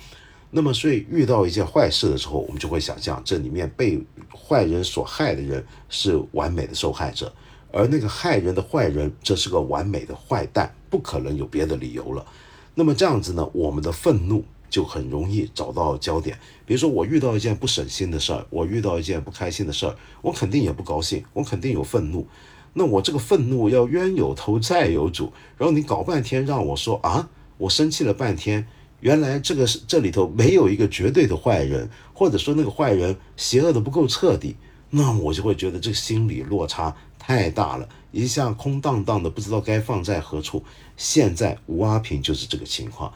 [0.50, 4.02] 那么，所以遇到一件坏事的时候，我们就会想象这里面被
[4.34, 7.32] 坏人所害的人是完美的受害者，
[7.70, 12.26] 而那个害人的坏人则是个完美的坏蛋，不可能有别的理由了。
[12.74, 14.42] 那么这样子呢，我们的愤怒。
[14.68, 16.38] 就很容易找到焦点。
[16.64, 22.26] 比如说，我遇到一件不省心的事儿，我遇到一件不开心的事儿，我肯定也不高兴，我肯定有愤怒。
[22.74, 28.66] 那我这个愤怒要冤有头债有主，然后你搞半天让我说啊，我生气了半天，
[29.00, 34.54] 原来这个是这里头没有一个绝对的坏人，或者说那个坏人邪恶的不够彻底，
[34.90, 40.62] 那我就会觉得这个心理落差太大了，一下空荡荡的，不知道该放在何处。
[40.96, 43.12] 现在吴阿平就是这个情况。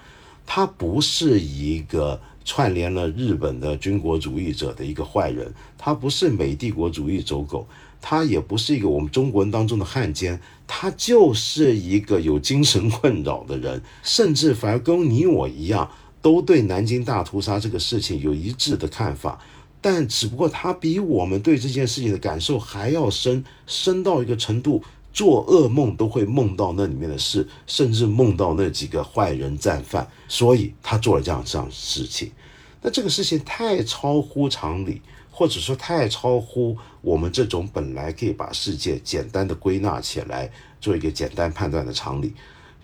[0.47, 7.67] 他不是一个串联了日本的军国主义者的一个坏人，他不是美帝国主义走狗，
[8.01, 19.41] 他也不是一个我们中国人当中的汉奸，他就是一个有精神困扰的人，甚至反而跟你我一样，都对南京大屠杀这个事情有一致的看法，
[19.81, 24.83] 但只不过他比我们对这件事情的感受还要深，深到一个程度。
[25.13, 32.33] 做噩梦都会梦到那里面的事，甚至梦到那几个坏人战犯，所以他做了这样这样事情。
[32.81, 42.33] 那这个事情太超乎常理，或者说太超乎我们这种本来可以把世界简单的归纳起来，做一个简单判断的常理。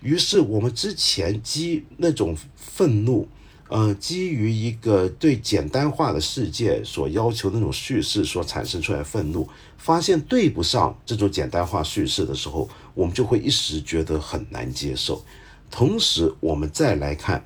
[0.01, 3.27] 于是我们之前积那种愤怒。
[3.69, 15.23] 呃，基于一个对简单化的世界所要求的那种叙事所产生出来愤怒，发现对不上这种简单化叙事的时候，我们就会一时觉得很难接受。
[15.69, 17.45] 同时，我们再来看，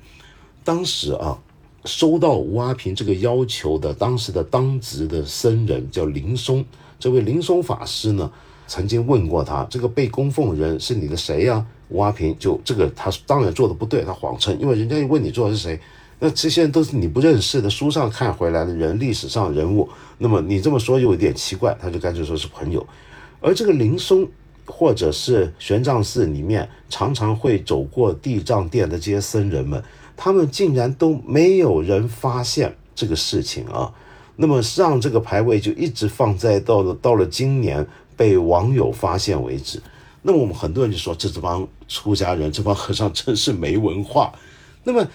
[0.64, 1.38] 当时啊，
[1.84, 6.64] 收到吴阿平这个要求的当时的当值的僧人叫林松，
[6.98, 8.32] 这位林松法师呢，
[8.66, 11.66] 曾经问过他，这个被供奉人是你的谁呀？
[11.90, 15.78] 吴阿平就这个他当然做的不对，他谎称，因为人家一问你做的是谁。
[16.24, 19.86] 那这些人都是你不认识的，书上看回来的人，历史上人物。
[20.16, 22.86] 那么你这么说又有点奇怪，他就干脆说是朋友。
[23.42, 24.26] 而这个林松，
[24.64, 29.84] 或者是玄奘寺里面常常会走过地藏殿的这些僧人们，
[30.16, 33.92] 他们竟然都没有人发现这个事情啊。
[34.36, 39.78] 那么让这个牌位就一直放在到了到了今年被网友发现为止。
[40.22, 44.32] 那么我们很多人就说，这这帮出家人，这帮和尚真是没文化。
[44.84, 45.06] 那么。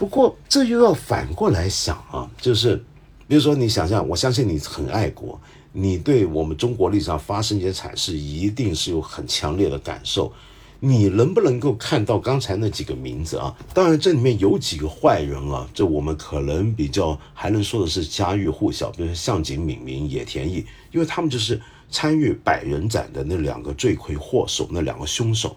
[0.00, 2.82] 不过这又要反过来想啊，就是
[3.28, 5.38] 比如说你想象，我相信你很爱国，
[5.72, 10.32] 你对我们中国历史上发生一些惨事一定是有很强烈的感受。
[10.78, 13.54] 你能不能够看到刚才那几个名字啊？
[13.74, 21.60] 当然这里面有几个坏人啊，这我们可能比较还能说的是家喻户晓，比如说向井敏明、野田毅，因为他们就是
[21.90, 25.54] 参与百人斩的那两个罪魁祸首，那两个凶手。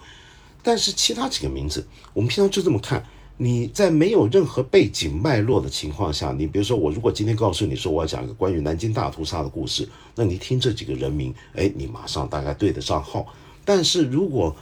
[0.61, 3.01] 但是其他几个名字，我们平常就这么看。
[3.37, 13.25] 你在没有任何背景脉络的情况下，你比如说我如果今天告诉你说我要讲一个关于南京大屠杀的故事，那你听这几个人名，哎，你马上大概对得上号。
[13.65, 14.55] 但是如果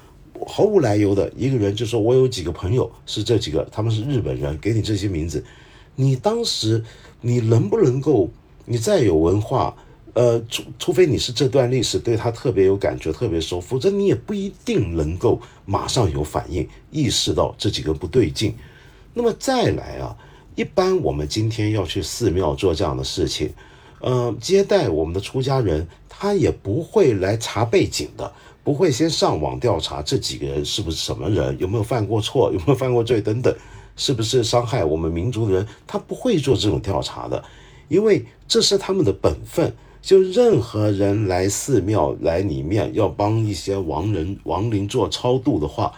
[0.48, 5.44] 毫无来由的一个人就说我有几个朋友是这几个，他们是日本人，给你这些名字，
[5.96, 6.84] 你当时
[7.20, 8.30] 你能不能够，
[8.66, 9.76] 你再有文化？
[10.14, 18.54] 呃，除除非你是这段历史对他特别有感觉、特别熟，否则你也不一定能够马上有反应，意识到这几个不对劲。
[19.14, 20.14] 那么再来啊，
[20.56, 23.54] 一般我们今天要去寺庙做这样的事情，
[24.02, 28.30] 呃，接待我们的出家人，他也不会来查背景的，
[28.66, 33.56] 不会先上网调查这几个人是不是什么人，有没有犯过错，有没有犯过罪等等，
[33.96, 37.42] 是不是伤害我们民族的人，他不会做这种调查的，
[37.88, 39.74] 因为这是他们的本分。
[40.02, 45.94] 就任何人来寺庙来里面要帮一些亡人亡灵做超度的话，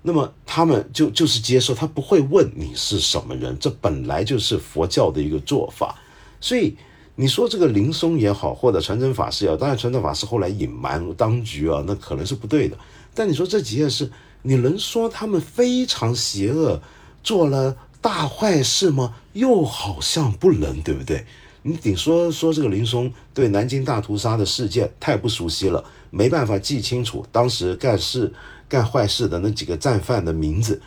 [0.00, 5.94] 那么他们就就是接受，他不会问你是什么人，这本来就是佛教的一个做法。
[6.40, 6.74] 所以
[7.14, 12.76] 你说这个林松也好，或者传真法师也好，当然传真法师后来隐瞒当局啊，那可能是不对的。
[13.14, 14.10] 但你说这几件事，
[14.40, 16.80] 你能说他们非常邪恶，
[17.22, 19.14] 做了大坏事吗？
[19.34, 21.26] 又好像不能，对不对？
[21.62, 28.32] 你顶说说这个林松对南京大屠杀的事件太不熟悉了，没办法记清楚当时干事
[28.68, 30.82] 干坏事的那几个战犯的名字，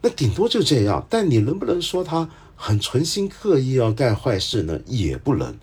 [0.00, 1.06] 那顶多就这样。
[1.10, 4.80] 但你能不能说他很存心刻意要干坏事呢？
[4.86, 5.54] 也不能。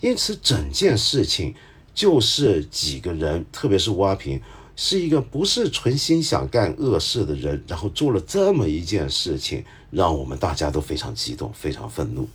[0.00, 1.54] 因此，整件事情
[1.94, 4.40] 就是几个人，特别是吴阿平，
[4.74, 12.26] 是一个不是存心想干恶事的人，然后做了这么一件事情，让我们大家都非常激动，非常愤怒。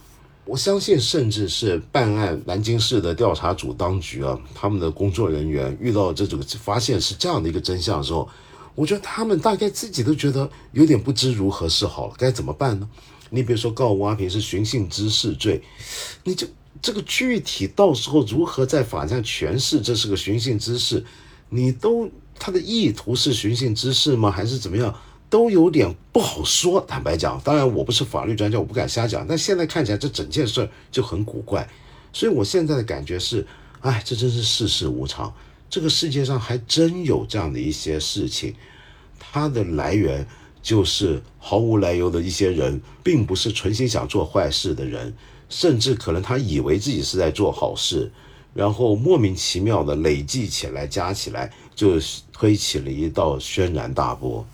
[0.45, 8.29] 我相信，甚至是办案南京市的调查组当局啊，他们的工作人员遇到这种发现是这样的一个真相的时候，
[8.75, 12.87] 我觉得他们大概自己都觉得有点不知如何是好了，该怎么办呢？
[13.31, 15.63] 你比如说告吴阿平是寻衅滋事罪，
[16.23, 16.45] 你就
[16.79, 21.03] 这个具体到时候如何在法上诠释这是个寻衅滋事，
[21.49, 24.29] 你都他的意图是寻衅滋事吗？
[24.29, 24.93] 还是怎么样？
[25.35, 29.27] 都有点不好说，坦白讲，当然我不是法律专家，我不敢瞎讲。
[29.27, 31.67] 但现在看起来，这整件事就很古怪，
[32.13, 33.45] 所以我现在的感觉是，
[33.81, 35.33] 哎，这真是世事无常。
[35.69, 38.55] 这个世界上还真有这样的一些事情，
[39.19, 40.25] 它的来源
[40.63, 45.13] 就是毫无来由的一些人，并不是存心想做坏事的人，
[45.49, 48.09] 甚至可能他以为自己是在做好事，
[48.53, 51.99] 然后莫名其妙的累计起来，加起来，就
[52.31, 54.47] 推起了一道轩然大波。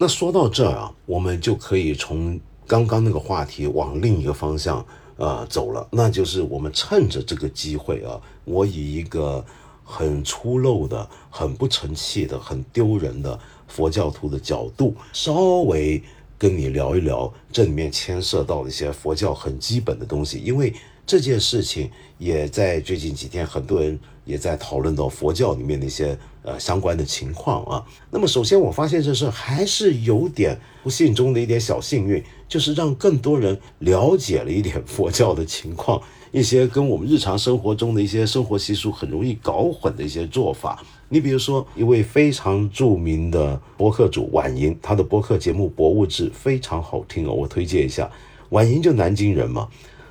[0.00, 2.38] 那说到这儿啊，我们就可以从
[2.68, 4.84] 刚刚那个话题往另一个方向
[5.16, 9.44] 呃走了，那就是我们趁着这个机会啊，我以一个
[9.82, 13.36] 很粗陋的、很不成器的、很丢人的
[13.66, 16.00] 佛教徒的角度，稍微
[16.38, 20.72] 跟你聊一聊这里面牵涉到的一些佛教很基本的东西，因为
[21.04, 26.16] 这件事情也在最近几天，很多人也在讨论到佛教里面的一些。
[26.48, 27.84] 呃相关的情况啊。
[28.10, 36.00] 那么首先我发现这事还是有点不幸中的一点小幸运，就是让更多人了解了一点佛教的情况，
[36.32, 40.82] 一些跟我们日常生活中的一些生活习俗很容易搞混的一些做法。
[41.10, 48.10] 你比如说一位非常著名的播客主婉莹，他的播客节目《博物志》非常好听哦，我推荐一下。
[48.50, 49.68] 婉莹就南京人嘛。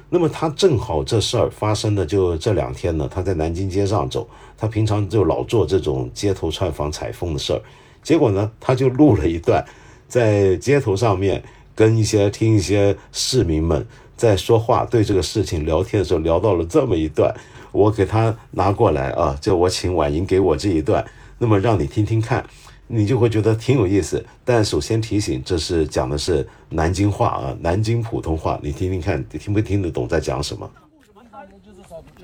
[0.09, 4.27] 那么他正好这事儿发生的就这两天呢，他在南京街上走，
[4.57, 7.61] 他平常就老做这种街头串访采风的事儿，
[8.01, 9.65] 结果呢，他就录了一段，
[10.07, 11.43] 在街头上面
[11.75, 13.85] 跟一些听一些市民们
[14.15, 17.35] 在说话，对这个事情聊天的时候聊到了这么一段，
[17.73, 21.05] 我给他拿过来啊，就我请婉莹给我这一段，
[21.37, 22.45] 那么让你听听看。
[22.88, 30.69] 你就会觉得挺有意思，但首先提醒，这是讲的是南京话啊，南京普通话，你听听看，你听不听得懂在讲什么？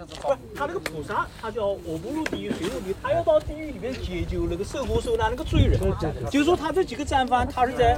[0.05, 5.79] 不，他那个菩萨，他叫我不入地狱，谁入地狱，他要到地狱里面解救那个受苦受难那个罪人。
[6.29, 7.97] 就是说，他这几个战犯，他是在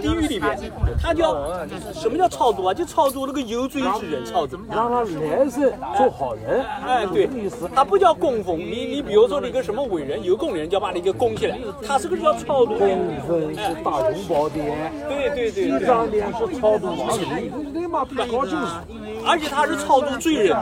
[0.00, 0.58] 地狱里面，
[1.00, 2.74] 他叫什么叫超度啊？
[2.74, 6.64] 就超度那个有罪之人，超度让他来世做好人。
[6.86, 7.28] 哎，对，
[7.74, 11.58] 他不叫供奉你，你比如说那个什么伟人、有功的人，就把你给供起来。
[11.86, 12.74] 他是个叫超度。
[12.74, 12.88] 供
[13.26, 18.58] 奉是大雄宝殿，对对对，地上殿是超度亡人，你妈不高兴
[19.26, 20.56] 而且他是超度罪人，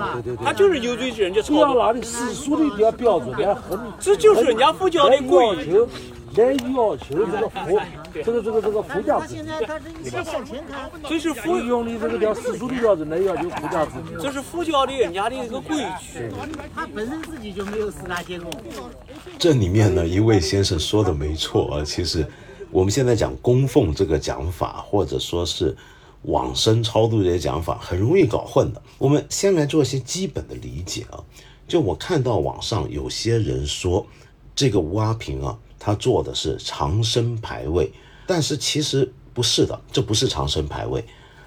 [0.45, 1.61] 他就是有罪之人就超度。
[1.61, 5.80] 要拿的世俗的一点标准来很，这就是人家佛教的规矩。
[6.35, 7.78] 来要求这个佛，
[8.24, 9.43] 这个这个这个佛家子弟，
[11.07, 14.16] 这是佛用的这个叫世俗的标准来要求佛家子弟。
[14.18, 16.33] 这是佛教的人家的一个规矩。
[16.74, 18.51] 他本身自己就没有四大皆空。
[19.39, 21.85] 这里面呢，一位先生说的没错啊。
[21.85, 22.26] 其实
[22.70, 25.76] 我们现在讲供奉这个讲法，或者说是。
[26.22, 28.82] 往生超度这些讲法很容易搞混的。
[28.98, 31.22] 我们先来做一些基本的理解啊。
[31.66, 34.06] 就我看到网上有些人说，
[34.54, 37.90] 这个吴阿平啊，他做的是长生牌位，
[38.26, 41.02] 但是其实不是的，这不是长生牌位。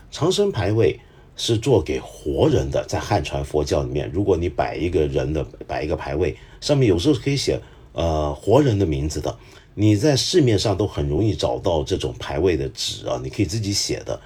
[0.10, 1.00] 长生牌位
[1.36, 7.62] 是做给活人的，在汉传佛教里面，如果你摆一个人的，摆一个牌位，上面有时候可以写
[7.94, 9.38] 呃活人的名字的，
[9.76, 14.20] 你在市面上都很容易找到这种牌位的纸啊，你可以自己写的。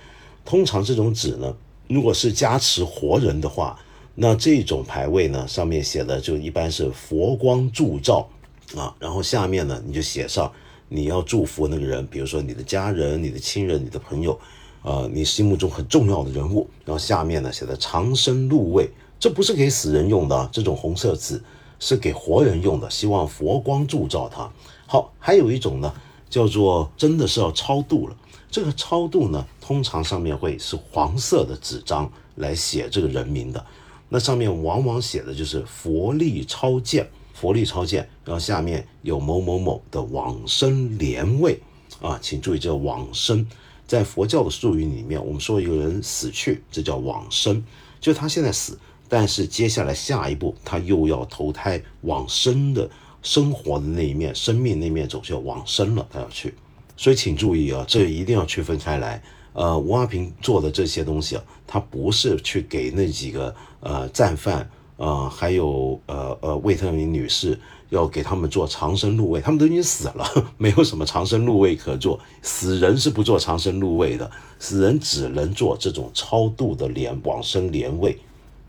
[0.50, 1.56] 通常这种纸呢，
[1.88, 3.80] 如果是加持活人的话，
[4.16, 8.28] 那这种牌位呢，上面写的就一般是佛光助照
[8.76, 10.52] 啊，然后下面呢，你就写上
[10.88, 14.40] 你要祝福那个人，比如说你的家人、你的亲人、你的朋友，
[14.82, 18.90] 呃，你心目中很重要的人物，然后下面呢写的长生禄位，
[19.20, 21.40] 这不是给死人用的，这种红色纸
[21.78, 24.52] 是给活人用的，希望佛光助照他。
[24.88, 25.94] 好，还有一种呢，
[26.28, 28.16] 叫做真的是要超度了。
[28.52, 33.66] 这个超度呢，通常上面会是黄色的纸张来写这个人名的，
[34.10, 41.60] 那上面往往写的就是佛力超荐，佛力超荐，然后下面有某某某的往生莲位。
[42.02, 43.46] 啊，请注意这往生，
[43.86, 47.62] 在佛教的术语里面，我们说一个人死去，这叫往生，
[48.00, 48.80] 就他现在死，
[49.10, 52.90] 但是接下来下一步他又要投胎往生的
[53.22, 56.54] 生活的那一面，生命那面走就往生了，他要去。
[57.00, 59.24] 所以请注意啊，这一定要区分开来。
[59.54, 70.26] 呃，吴阿平做的这些东西啊，他不是去给那几个呃战犯，呃，还有呃呃魏特明女士，要给他们做长生入位，他们都已经死了，
[70.60, 72.20] 没有什么长生入位可做。
[72.42, 74.30] 死人是不做长生入位的，
[74.60, 78.18] 死人只能做这种超度的连往生连位。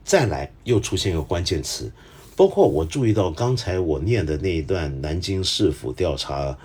[0.04, 1.90] 再来，又出现一个关键词，
[2.36, 6.56] 包括我注意到刚才我念的那一段南京市府调查。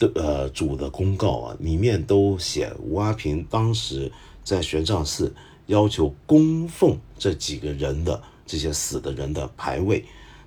[0.00, 4.10] 的呃，主的公告啊，里面都写吴阿平当时
[4.42, 5.32] 在玄奘寺
[5.66, 10.04] 要求供奉这几个人的这些死的人的牌位，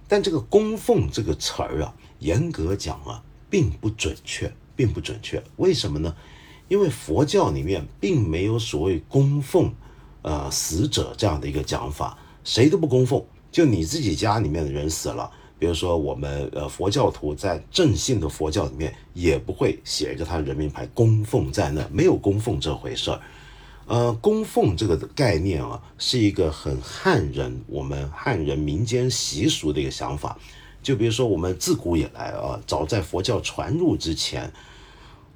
[0.08, 5.41] 但这个供奉这个词儿啊，严格讲啊，并不准确，并不准确。
[5.58, 6.16] 为什么呢？
[6.68, 9.72] 因为佛教里面并没有所谓供奉
[10.24, 15.30] 呃死者这样的一个讲法，谁都不供奉，就你自己家里面的人死了。
[15.64, 23.22] 比如说，我们呃佛教徒在正信的佛教里面也不会写一个他人名牌供奉在那，没有供奉这回事儿。
[23.88, 30.38] 呃，供奉这个概念啊，是一个很汉人，我们汉人民间习俗的一个想法。
[30.82, 34.51] 就比如说，我们自古以来啊，早在佛教传入之前，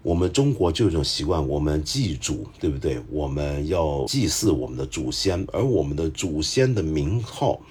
[0.03, 3.01] 我们中国就有种习惯，我们祭祖，对不对？
[3.09, 7.61] 我们要祭祀我们的祖先，而我们的祖先的名号。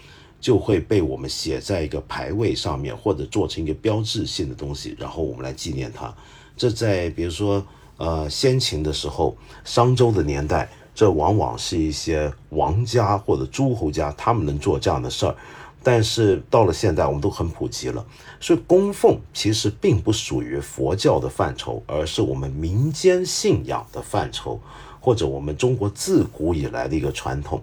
[0.46, 6.14] 就会被我们写在一个牌位上面，或者做成一个标志性的东西，然后我们来纪念它。
[6.56, 7.60] 这在比如说
[7.96, 15.34] 呃先秦的时候，商周的年代，这往往是一些王家或者诸侯家他们能做这样的事儿。
[15.82, 18.06] 但是到了现代，我们都很普及了，
[18.38, 24.60] 所以供奉其实并不属于佛教的范畴，而是我们民间信仰的范畴，
[25.00, 27.60] 或者我们中国自古以来的一个传统。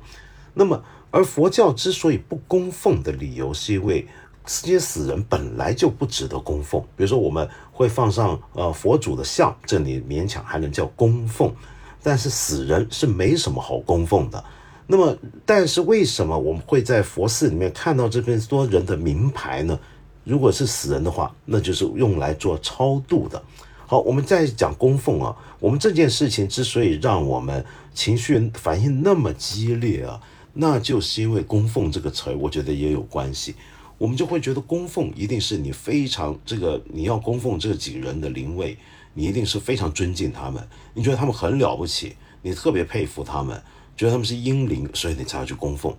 [0.54, 0.84] 那么，
[1.14, 4.08] 而佛教之所以不供奉的理由，是因为
[4.44, 6.82] 这些死人本来就不值得供奉。
[6.98, 11.54] 比如说，我们会放上呃佛祖的像，这里勉强还能叫供奉，
[12.02, 14.44] 但是死人是没什么好供奉的。
[14.88, 19.80] 那么，但是为什么我们会在佛寺里面看到这边多人的名牌呢？
[20.24, 23.40] 如果是死人的话，那就是用来做超度的。
[23.86, 25.36] 好，我们再讲供奉啊。
[25.60, 30.20] 我们这件事情之所以让我们情绪反应那么激烈啊，
[30.54, 33.56] 那就是因为供奉这个词儿，我觉得也有关系。
[33.98, 38.78] 我们就会觉得供奉一定是你非常这个你要供奉这几个人的灵位，
[39.14, 43.62] 你一定是非常尊敬他们，你觉得他们很了不起，你特别佩服他们。
[43.96, 45.96] 觉得他们是英灵，所以你才要去供奉。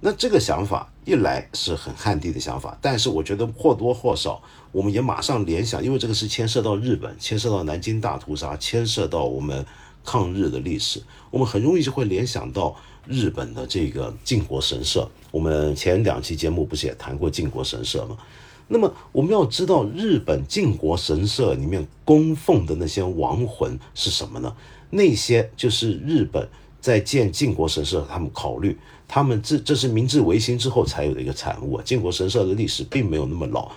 [0.00, 4.42] 那这个想法一来是很汉地的想法，但是我觉得或多或少，
[4.72, 9.64] 我们也马上联想，因为这个是牵涉到日本，牵涉到南京大屠杀，牵涉到我们
[10.04, 12.76] 抗日的历史，我们很容易就会联想到
[13.06, 15.08] 日本的这个靖国神社。
[15.30, 18.16] 我们前两期节目不是也谈过靖国神社吗？
[18.68, 24.54] 那么我们要知道，日本靖国神社里面供奉的那些亡魂是什么呢？
[24.90, 26.48] 那些就是日本。
[26.80, 28.74] 在建靖国神社，他们考虑，
[29.06, 31.78] 他们这这是明治维新之后才有的一个产物。
[31.82, 33.70] 靖国神社的历史并没有那么老，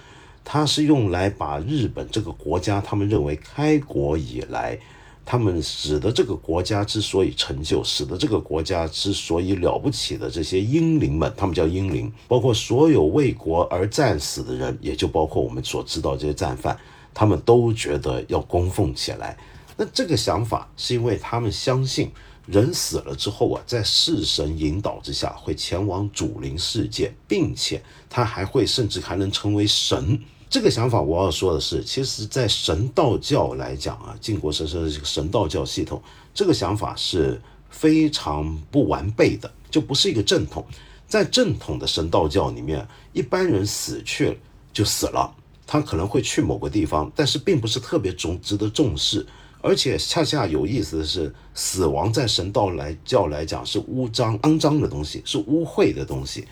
[0.46, 4.80] 它是用来把日本这个国家，他们认为开国以来，
[5.26, 16.78] 他们使得这个国家之所以成就，使得这个国家之所以了不起的这些英灵们，他们叫英灵，包括所有为国而战死的人，也就包括我们所知道这些战犯，
[17.14, 19.38] 他们都觉得要供奉起来。
[19.78, 22.12] 那这个想法是因为他们相信。
[22.46, 30.20] 人死了之后啊，在式神引导之下，会前往主灵世界，并且他还会甚至还能成为神。
[30.54, 36.00] 这个想法，我要说的是，其实，在神道教来讲啊，靖国神社的这个神道教系统，
[36.32, 37.42] 这个想法是
[37.72, 40.64] 非常不完备的，就不是一个正统。
[41.08, 44.38] 在正统的神道教里面，一般人死去
[44.72, 45.36] 就死了，
[45.66, 49.26] 他可能会去某个地方，但是并不是特别重值得重视。
[49.60, 56.48] 而且恰恰有意思的是，死亡在神道来教来讲是污脏、肮脏的东西，是污秽的东西。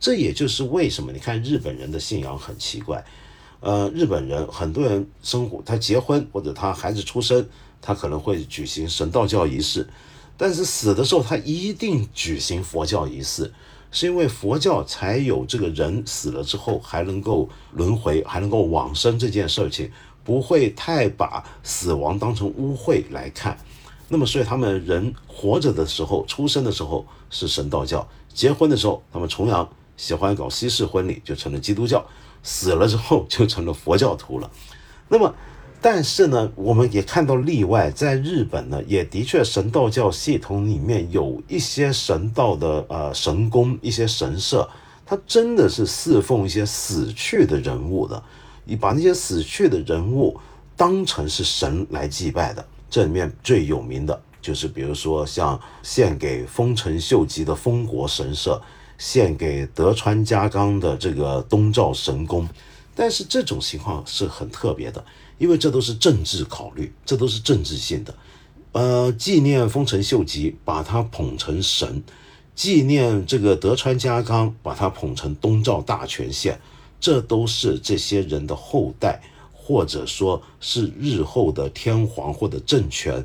[0.00, 3.04] 这也就是为什么你看日本人的信仰很奇怪。
[3.64, 7.48] 呃，日本人很多人生活，他结婚或者他孩子出生，
[7.80, 9.88] 他可能会举行神道教仪式，
[10.36, 13.50] 但是死的时候他一定举行佛教仪式，
[13.90, 19.90] 是因为佛教才有这个人死了之后还能够轮回，还能够往生这件事情。
[20.22, 23.58] 不会太把死亡当成污秽来看，
[24.08, 32.02] 那么所以他们人活着的时候，出生的时候是神道教，结婚的时候他们崇洋喜欢搞西式婚礼，就成了基督教，
[32.44, 34.48] 死了之后就成了佛教徒了。
[35.08, 35.34] 那么，
[35.80, 44.68] 但是呢，我们也看到例外，在日本呢，也的确神道教系统里面有一些神道的呃神宫，一些神社，
[45.04, 48.22] 它真的是侍奉一些死去的人物的。
[48.64, 50.38] 你把那些死去的人物
[50.76, 58.60] 当成是神来祭拜的，这里面最有名的就是，比如说像献给丰臣秀吉的丰国神社，
[59.04, 62.48] 献给德川家康的这个东照神宫。
[62.94, 65.04] 但是这种情况是很特别的，
[65.36, 68.14] 因为这都是政治考虑，这都是政治性的。
[68.72, 72.00] 呃，纪念丰臣秀吉，把他捧成神；
[72.54, 76.58] 纪念这个德川家康，把他捧成东照大权县。
[76.98, 79.20] 这都是这些人的后代，
[79.52, 83.22] 或者说是日后的天皇或者政权，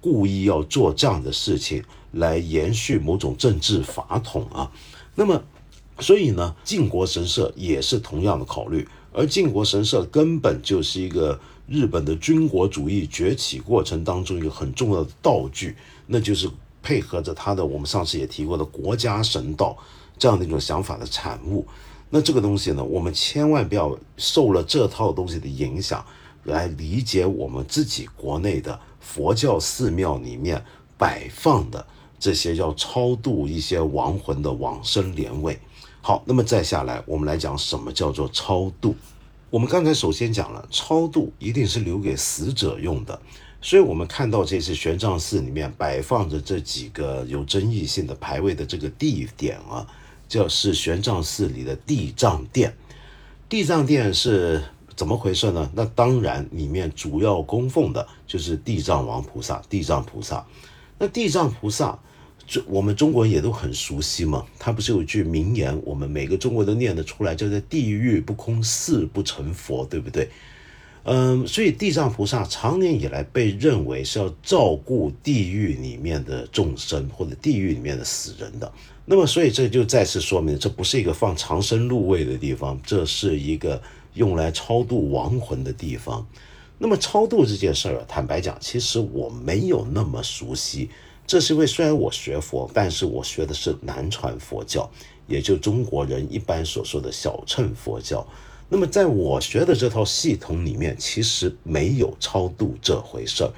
[0.00, 4.72] 故意要做这样的事情来延续某种政治法统啊。
[5.14, 5.42] 那么，
[5.98, 8.86] 所以呢，靖国神社也是同样的考虑。
[9.12, 16.48] 而靖国神社根本就是一个日本的军国主义崛起过程当中一个很重要的道具，那就是
[16.80, 19.76] 配合着他的我们上次也提过的国家神道
[20.16, 21.66] 这样的一种想法的产物。
[22.08, 26.06] 那这个东西呢，我们千万不要受了这套东西的影响，
[26.44, 30.64] 来理解我们自己国内的佛教寺庙里面
[30.96, 31.84] 摆放的
[32.20, 35.58] 这些要超度一些亡魂的往生莲位。
[36.00, 38.94] 好，那么再下来，我们来讲什么叫做超度。
[39.50, 43.20] 我们刚才首先讲了，超度一定是留给死者用的，
[43.60, 49.84] 所以我们看到这次玄奘寺里面摆放着这几个有争议性的牌位的这个地点啊。
[50.28, 52.72] 就是玄奘寺里的地藏殿，
[53.48, 54.62] 地藏殿是
[54.94, 55.68] 怎么回事呢？
[55.74, 60.46] 那当然，里面主要供奉的就是地藏王菩萨、地藏菩萨。
[61.00, 61.98] 那地藏菩萨
[62.50, 64.44] 中我们中国人也都很熟悉嘛。
[64.58, 70.28] 他不是有句名言，我们每个中国都念得出来，叫做“地狱不空，誓不成佛”，对不对？
[71.04, 78.70] 嗯，所以地藏菩萨长年以来被认为是要照顾地狱里面的众生或者地狱里面的死人的。
[79.06, 83.80] 那么，所以这就再次说明，这不是一个放长生入位的地方，这是一个
[84.14, 86.26] 用来超度亡魂的地方。
[86.78, 90.90] 那么，超度这件事儿，坦白讲，其实我没有那么熟悉。
[91.30, 94.90] 这是因为虽然我学佛，但是我学的是南传佛教，
[95.28, 98.26] 也就中国人一般所说的小乘佛教。
[98.68, 103.52] 那么，在我学的这套系统里面，其实没有超度这回事儿。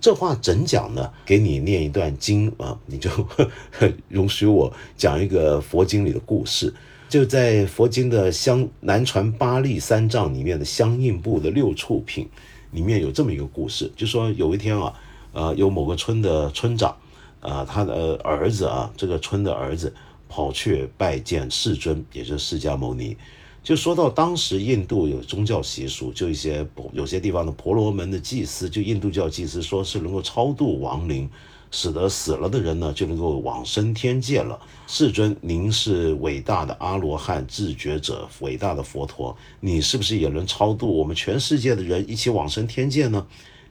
[0.00, 1.08] 这话怎讲呢？
[1.24, 3.48] 给你念一段经啊，你就呵
[4.10, 6.74] 容许我讲一个佛经里的故事。
[7.08, 12.28] 就在佛经的相南传八力三藏里面的相应部的六处品
[12.72, 14.92] 里面有这么一个故事，就说有一天啊，
[15.30, 16.96] 呃，有某个村的村长，
[17.42, 19.92] 啊，他的儿子啊，这个村的儿子
[20.28, 23.14] 跑去拜见世尊，也就是释迦牟尼。
[23.62, 31.28] 就说到当时印度有宗教习俗，就一些有些地方的婆罗门的祭司，就印度教祭司说是能够超度亡灵，
[31.70, 34.58] 使得死了的人呢就能够往生天界了。
[34.88, 43.26] 世尊，您是伟大的阿罗汉智觉者，伟大的佛陀，你是不是也能超度我们全世界的人一起往生天界呢？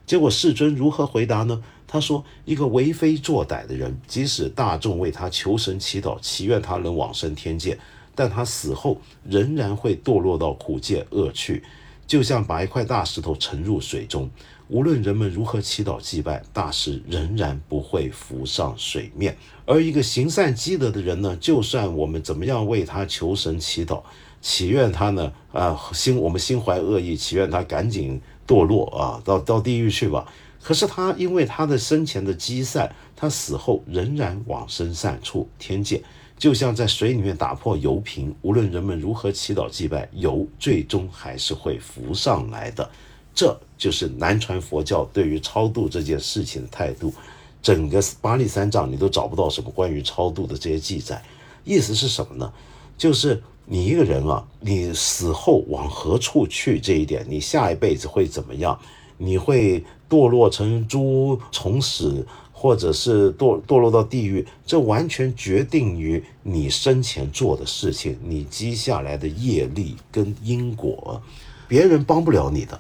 [0.06, 1.62] 结果世尊如何回答呢？
[1.92, 7.78] 他说：一个为非作歹的人，即使大众为他求神祈祷，祈愿他能往生天界。
[8.16, 11.62] 但他死后仍然会堕落到苦界恶趣，
[12.08, 14.30] 就像把一块大石头沉入水中，
[14.70, 19.36] 无论人们如何祈祷祭拜，大石仍然不会浮上水面。
[19.66, 24.02] 而一个行善积德的人呢，就算我们怎么样为他求神祈祷，
[24.42, 30.26] 祈愿他呢，啊心我们心怀恶意，祈愿他赶紧堕落啊，到到地狱去吧。
[30.64, 36.02] 可是他因为他的生前的积善，他死后仍然往生善处天界。
[36.38, 42.90] 就像在水里面打破油瓶，无论人们如何祈祷祭拜，油最终还是会浮上来的。
[43.34, 47.14] 这就是南传佛教对于超度这件事情的态度。
[47.62, 51.22] 整个巴利三藏你都找不到什么关于超度的这些记载。
[51.64, 52.52] 意思是什么呢？
[52.98, 58.80] 就是你一个人啊，你死后往何处去这一点，你下一辈子会怎么样？
[59.22, 62.26] 你会堕落成猪，从死？
[62.54, 71.20] 或者是堕堕落到地狱，这完全决定于你生前做的事情，你积下来的业力跟因果，
[71.68, 72.80] 别人帮不了你的。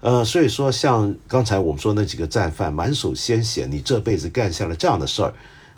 [0.00, 5.32] 呃，所以说像刚才我们说那几个战犯满手鲜血，你这辈子干下了这样的事儿，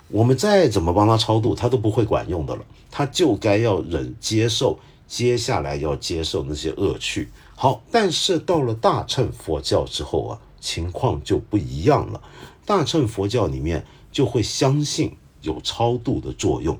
[0.07, 7.29] 我们再怎么帮他超度，他都不会管用的了，他就该要忍接受接下来要接受那些恶趣。
[7.63, 12.21] 好，但是到了大乘佛教之后啊，情况就不一样了。
[12.65, 16.77] 大乘佛教里面就会相信有超度的作用，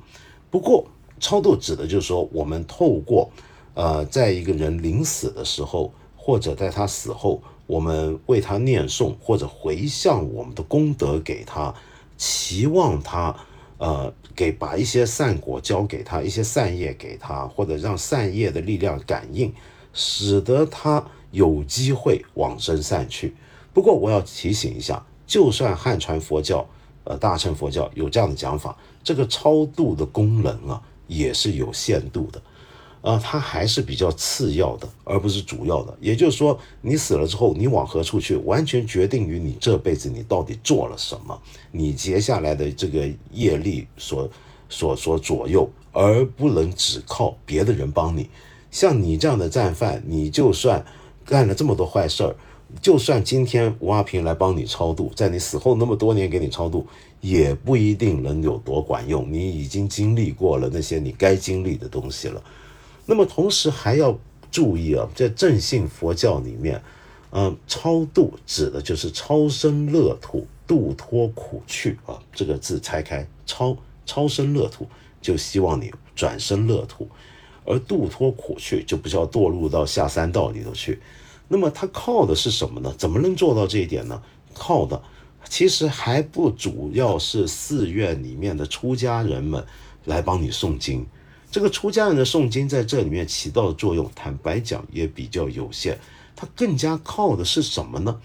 [0.51, 0.85] 不过
[1.21, 3.29] 超度指的就是说，我们透过
[3.75, 11.73] 呃，在一个人临死的时候，或者在他死后，我们为他念诵或者回向我们的功德给他，
[12.17, 13.33] 期望他
[13.77, 19.53] 呃给把一些善果交给他，一些善业给他，或者让善业的力量感应，
[19.93, 23.33] 使得他有机会往生散去。
[23.71, 25.01] 不过我要提醒一下。
[25.25, 26.63] 就算汉传佛教，
[27.05, 32.41] 呃，大乘佛教有这样的讲法，这个超度的功能啊，也是有限度的，
[33.01, 35.97] 呃，它还是比较次要的，而不是主要的。
[36.01, 41.41] 也就是说，你死了之后，你往何处去，完全决定于你这辈子你到底做了什么，
[41.71, 44.29] 你接下来的这个业力所
[44.69, 48.29] 所所左右，而不能只靠别的人帮你。
[48.73, 50.83] 像你这样的战犯，你就算
[51.23, 52.35] 干了这么多坏事儿。
[52.81, 56.87] 就算今天吴阿平来帮你超度，在你死后那么多年给你超度，
[57.21, 59.31] 也不一定能有多管用。
[59.31, 62.43] 你已经经历过了那些你该经历的东西了。
[63.05, 64.17] 那么同时还要
[64.49, 66.81] 注意啊，在正信佛教里面，
[67.29, 72.19] 嗯，超度指的就是超生乐土，度脱苦趣啊。
[72.33, 74.87] 这个字拆开，超超生乐土，
[75.21, 77.05] 就希望你转生乐土；
[77.65, 80.99] 而度脱苦去，就不叫堕入到下三道里头去。
[81.47, 82.93] 那么他靠的是什么呢？
[82.97, 84.21] 怎么能做到这一点呢？
[84.53, 85.01] 靠的
[85.49, 89.63] 其实还不主要是寺院里面的出家人们
[90.05, 91.05] 来帮你诵经。
[91.51, 95.99] 这个出家人的诵经在这里面起到的作用，坦白讲也比较有限。
[96.35, 98.19] 他更加靠的是什么呢？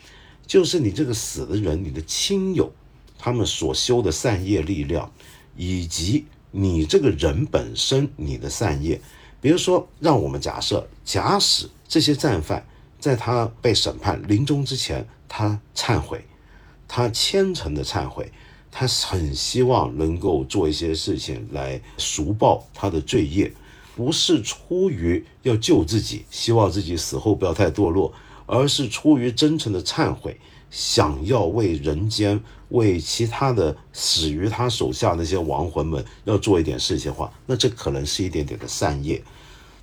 [0.46, 2.72] 就是你这个死的人，你的亲友，
[3.18, 5.12] 他们所修的善业力量，
[5.56, 8.98] 以及你这个人本身你的善业。
[9.40, 12.64] 比如说，让我们假设，假使这些战犯。
[13.00, 16.24] 在他被审判临终之前，他忏悔，
[16.88, 18.32] 他虔诚的忏悔，
[18.72, 23.52] 他很希望能够做一些事情来赎报他的罪业，
[23.94, 28.12] 不是出于要救自己，希望自己死后不要太堕落，
[28.46, 30.36] 而是出于真诚的忏悔，
[30.68, 39.22] 想要为人间、为其他的死于他手下那些亡魂们要做一点事情的话，那这可能是一点点的善业。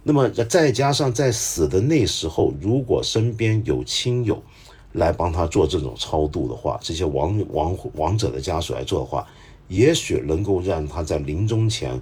[0.03, 4.41] 那么再加上在死的那时候，如果身边有亲友
[4.91, 9.25] 来帮他做这种超度的话，这些亡亡亡者的家属来做的话，
[9.67, 11.99] 也许能够让他在临终前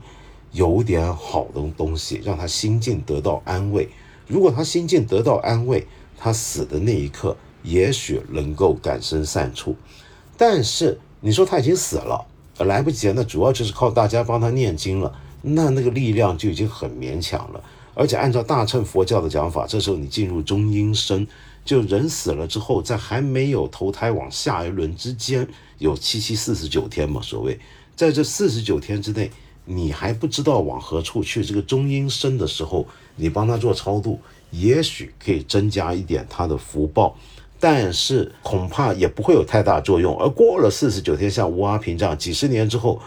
[0.52, 3.88] 有点好的东西，让他心境得到安慰。
[4.28, 9.78] 如果他心境得到安慰，他死的那一刻也许能够感生善处。
[10.38, 12.26] 但是你说他已经死了，
[12.60, 17.64] 来不及了，那主要就是靠大家帮他念经了，那那个力量就已经很勉强了。
[17.96, 21.28] 而且按照大乘佛教的讲法，这时候你进入中阴身，
[21.64, 27.60] 就人死了之后，在还没有投胎往下一轮之间，有七七四十九天嘛，所谓
[27.96, 29.30] 在这四十九天之内，
[29.66, 31.46] 你还不知道往何处去。
[31.46, 34.20] 这个中阴身的时候，你帮他做超度，
[34.50, 37.16] 也许可以增加一点他的福报，
[37.66, 40.20] 但是恐怕也不会有太大作用。
[40.20, 42.99] 而过了四十九天，像吴阿平这样几十年之后，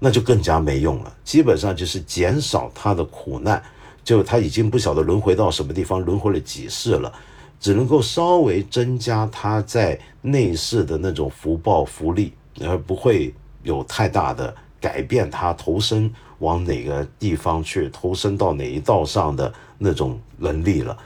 [0.00, 3.62] 那就更加没用了，基本上就是减少他的苦难。
[4.02, 7.12] 就他已经不晓得轮回到什么地方，轮回了几世了，
[7.60, 12.32] 只能够稍微增加他在内世的那种福报福利，
[12.62, 13.32] 而不会
[13.62, 20.98] 有太大的改变他投身往哪个地方去，投身到哪一道上的那种能力了。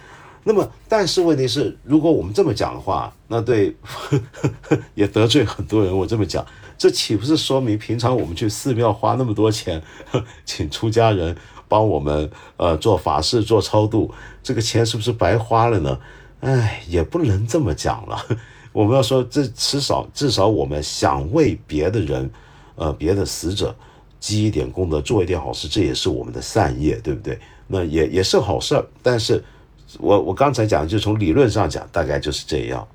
[0.49, 4.19] 那么，但是问题是，如果我们这么讲的话，那对呵
[4.63, 5.95] 呵也得罪很多人。
[5.95, 6.43] 我这么讲，
[6.79, 9.83] 这岂不是说明平常我们去寺庙花那么多钱，
[10.47, 11.37] 请出家人？
[11.69, 14.11] 帮我们呃做法事做超度，
[14.43, 16.01] 这个钱是不是白花了呢？
[16.41, 18.19] 哎，也不能这么讲了。
[18.73, 22.31] 我们要说，这至少至少我们想为别的人，
[22.75, 23.77] 呃，别的死者
[24.19, 27.39] 积一点功德，做一点好事，这也是我们的善业，对不对？
[27.67, 28.87] 那也也是好事儿。
[29.03, 29.45] 但是，
[29.99, 32.86] 我我刚才讲，就从理论上讲，大概就是这样。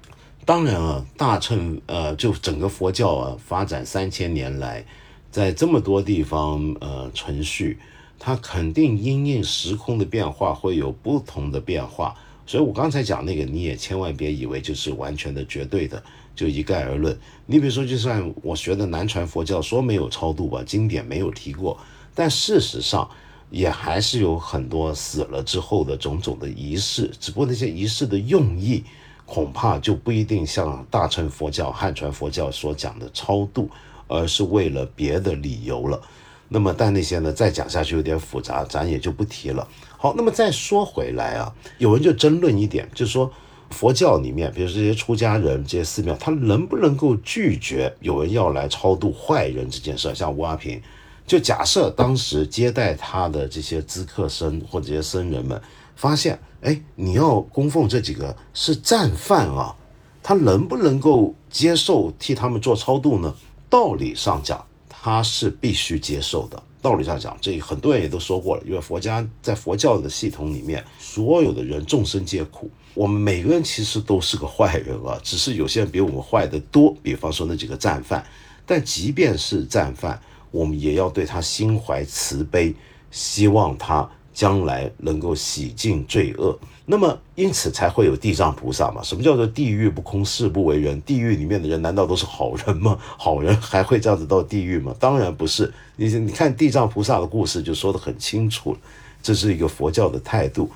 [0.45, 4.85] 当然啊，大乘呃，就整个佛教啊，发展三千年来，
[5.31, 7.79] 在这么多地方呃存续。
[8.19, 12.15] 它肯定因应时空的变化会有不同的变化，
[12.45, 16.01] 所以我刚才讲那个，你也千万别以为就是完全的绝对的，
[16.33, 17.17] 就一概而论。
[17.45, 21.77] 你比如说，就算我学的南传佛教说没有超度吧，经典没有提过，
[22.15, 23.09] 但事实上
[23.53, 28.83] 也还是有很多死了之后的种种的仪式，只不过那些仪式的用意
[29.27, 33.69] 恐怕就不一定像大乘佛教、汉传佛教所讲的超度，
[34.07, 36.01] 而是为了别的理由了。
[36.49, 39.67] 那么，但那些呢，再讲下去有点复杂，咱也就不提了。
[39.99, 43.31] 好，那么再说回来啊，有人就争论一点，就是说
[43.69, 50.13] 佛教里面，比如这些出家人、这些寺庙，他能不能够拒绝有人要来超度坏人这件事？
[50.15, 50.81] 像吴阿平，
[51.25, 55.61] 就假设当时接待他的这些资客僧或者这些僧人们，
[55.95, 59.75] 发现，哎，你要供奉这几个是战犯啊，
[60.21, 63.33] 他能不能够接受替他们做超度呢？
[63.69, 64.63] 道理上讲。
[65.05, 66.63] 他是必须接受的。
[66.81, 76.95] 道理上讲，这很多人也都说过了，因为佛家在佛教的系统里面，所有的人众生皆苦，我们每个人其实都是个坏人啊，只是有些人比我们坏的多。
[77.03, 78.25] 比方说那几个战犯，
[78.65, 80.17] 但即便是战犯，
[80.53, 82.73] 我们也要对他心怀慈悲，
[83.11, 84.09] 希望他。
[84.35, 88.99] 将来能够洗净罪恶，那么因此才会有地藏菩萨嘛？
[89.03, 90.99] 什么叫做地狱不空，誓 不为人？
[91.03, 92.97] 地狱里面的人难道都是好人吗？
[92.99, 94.91] 好人还会这样子到地狱吗？
[94.99, 95.71] 当然不是。
[95.97, 98.79] 你你看地藏菩萨的故事就说得很清楚了，
[99.21, 100.67] 这是一个佛教的态度。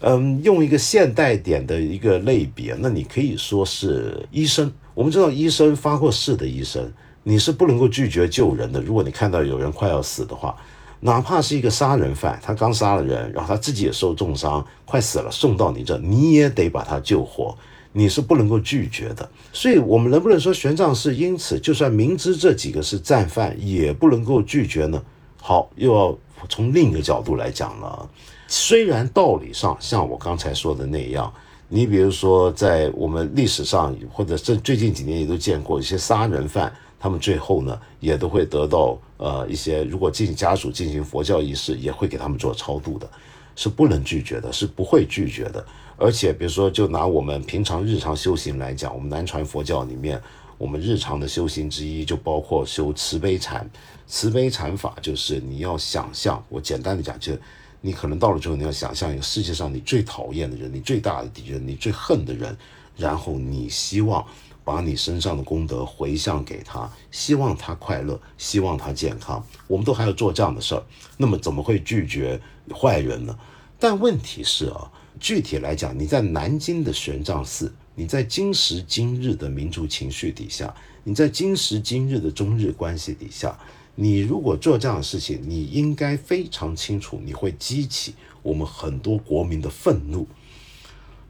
[0.00, 4.70] 嗯，用一个现代点的一个类别，那你可以说是医生。
[4.92, 6.92] 我们知道医生发过誓的医生，
[7.28, 8.80] 你是不能够拒绝救人的。
[8.80, 10.54] 如果你看到有人快要死的话。
[11.00, 17.54] 哪怕是一个杀人犯，他刚杀了人，然后他自己也受重伤，快死了，送到你这，你也得把他救活，
[17.92, 19.28] 你是不能够拒绝的。
[19.52, 25.00] 所以，我们能不能说玄奘是因此，就算明知这几个是战犯，也不能够拒绝呢？
[25.38, 26.18] 好，又要
[26.48, 28.08] 从另一个角度来讲了。
[28.48, 31.30] 虽然道理上像我刚才说的那样，
[31.68, 36.72] 你比如说在我们历史上，或者这最近几年也都见过一些杀人犯。
[37.06, 43.08] 他们最后呢，也都会得到呃一些，如果进家属进行佛教仪式，也会给他们做超度的，
[43.54, 45.64] 是不能拒绝的，是不会拒绝的。
[45.96, 50.20] 而且比如说，就拿我们平常日常修行来讲，我们南传佛教里面，
[50.58, 53.70] 我们日常的修行之一就包括修慈悲禅。
[54.08, 57.32] 慈悲禅法就是你要想象，我简单的讲，就
[57.80, 62.56] 你可能到了之后，你要想象一个世界上你最讨厌的人，你最大的敌人，你最恨的人，
[62.96, 64.26] 然后你希望。
[64.66, 70.82] 把你身上的功德回向给他，希望他快乐，希望他健康，我们都还要做这样的事儿，
[71.16, 72.40] 那么怎么会拒绝
[72.74, 73.38] 坏人呢？
[73.78, 74.90] 但问题是啊，
[75.20, 83.56] 具体来讲，你在南京的玄奘寺，你在今时今日的民族情绪底下，你在今时今日的中日关系底下，
[83.94, 90.26] 你如果做这样的事情，你应该非常清楚，你会激起我们很多国民的愤怒。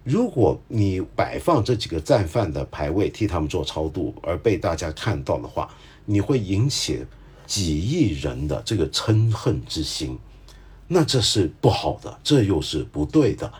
[0.06, 5.68] 如果你摆放这几个战犯的牌位替他们做超度，而被大家看到的话，
[6.04, 7.04] 你会引起
[7.44, 10.16] 几亿人的这个嗔恨之心，
[10.86, 13.52] 那这是不好的，这又是不对的。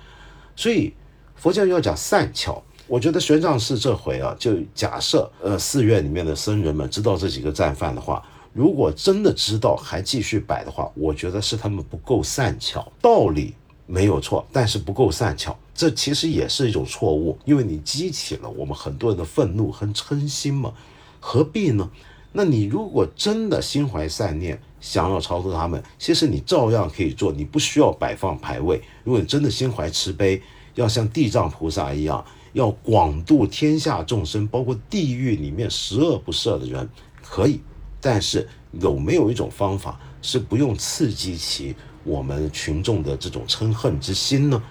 [0.55, 0.95] 所以
[1.35, 13.53] 佛教要讲善巧，我觉得玄奘寺这回啊，就假设呃寺院里面的僧人们知道这几个战犯的话，如果真的知道还继续摆的话，我觉得是他们不够善巧，道理
[13.85, 15.59] 没有错，但是不够善巧。
[15.77, 20.73] 这其实也是一种错误，因为你激起了我们很多人的愤怒和嗔心嘛，
[21.21, 21.91] 何必呢？
[22.33, 28.83] 那你如果真的心怀善念，想要超度他们，其实你照样可以做，你不需要摆放牌位。
[29.05, 30.43] 如果你真的心怀慈悲，
[30.75, 36.89] 要像地藏菩萨一样，要广度天下众生，包括地狱里面十恶不赦的人，
[37.23, 37.61] 可以。
[38.01, 41.75] 但是有没有一种方法是不用刺激起
[42.05, 44.63] 我们群众的这种嗔恨之心呢？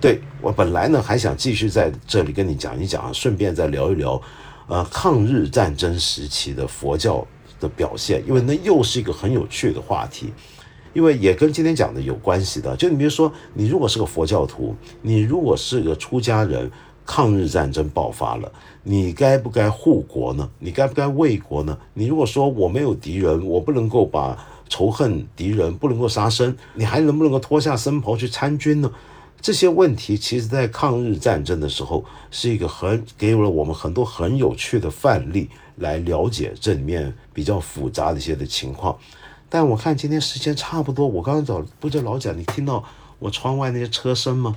[0.00, 4.20] 对我本来呢还想继续在这里跟你讲一讲，顺便再聊一聊，
[4.68, 7.26] 呃，抗日战争时期的佛教
[7.58, 10.32] 的表现，因为那又是一个很有趣的话题，
[10.92, 12.76] 因为也跟今天讲的有关系的。
[12.76, 16.70] 就你比如说，你如果是个佛教徒，你如果是个出家人，
[17.06, 20.48] 抗日战争爆发了，你该不该护国呢？
[20.58, 21.78] 你该不该卫国呢？
[21.94, 24.36] 你如果说我没有敌人，我不能够把
[24.68, 28.90] 仇恨敌人不能够杀生，你还能不能够脱下僧袍去参军呢？
[29.40, 38.98] 这些问题，其实在抗日战争的时候，是一个很给了我们很多很有趣的范例，来了解这里面比较复杂的一些的情况。
[39.48, 42.84] 但我看今天时间差不多，我刚刚找不就老蒋，你听到
[43.20, 44.56] 我窗外那些车声吗？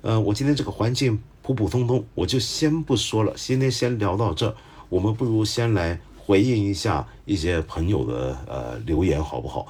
[0.00, 4.56] 呃，我今天这个环境普普通通，我就先不说了，今天先聊到这。
[4.88, 9.66] 我们不如先来回应一下一些朋友的呃留言，好不好？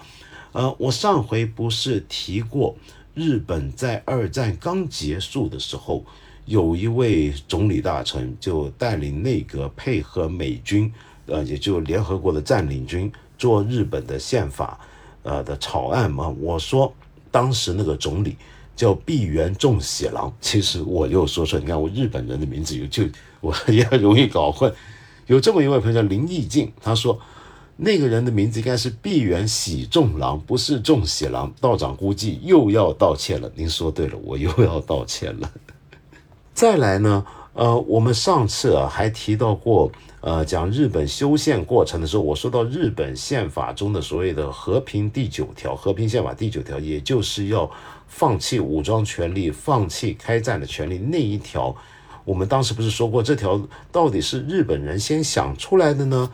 [0.53, 2.77] 呃，我上回不是提过。
[3.15, 6.05] 日本在二战刚结束的时候，
[6.45, 10.93] 有一位总理大臣就带领内阁配合美军，
[11.27, 14.79] 呃，也就联合国的占领军做日本的宪法，
[15.23, 16.29] 呃的草案嘛。
[16.29, 16.93] 我说
[17.31, 18.37] 当时那个总理
[18.75, 23.05] 叫毕原重喜郎，其实我又说错，你看我日本人的名字就
[23.41, 24.73] 我也很容易搞混。
[25.27, 27.19] 有这么一位朋友叫林义静，他说。
[27.83, 31.51] 那个人的名字应该是毕原喜重郎，不是重喜郎。
[31.63, 33.51] 道长估计又要道歉了。
[33.55, 35.51] 您说对了，我又要道歉了。
[36.53, 37.25] 再来呢，
[37.55, 47.71] 呃，我们上次啊还提到过，呃，讲日本修宪过程的时候，我说到日本宪法中的所谓的和平第九条，和平宪法第九条，也就是要
[48.07, 51.75] 放弃武装权利、放弃开战的权利那一条，
[52.27, 53.59] 我们当时不是说过，这条
[53.91, 56.31] 到底是日本人先想出来的呢？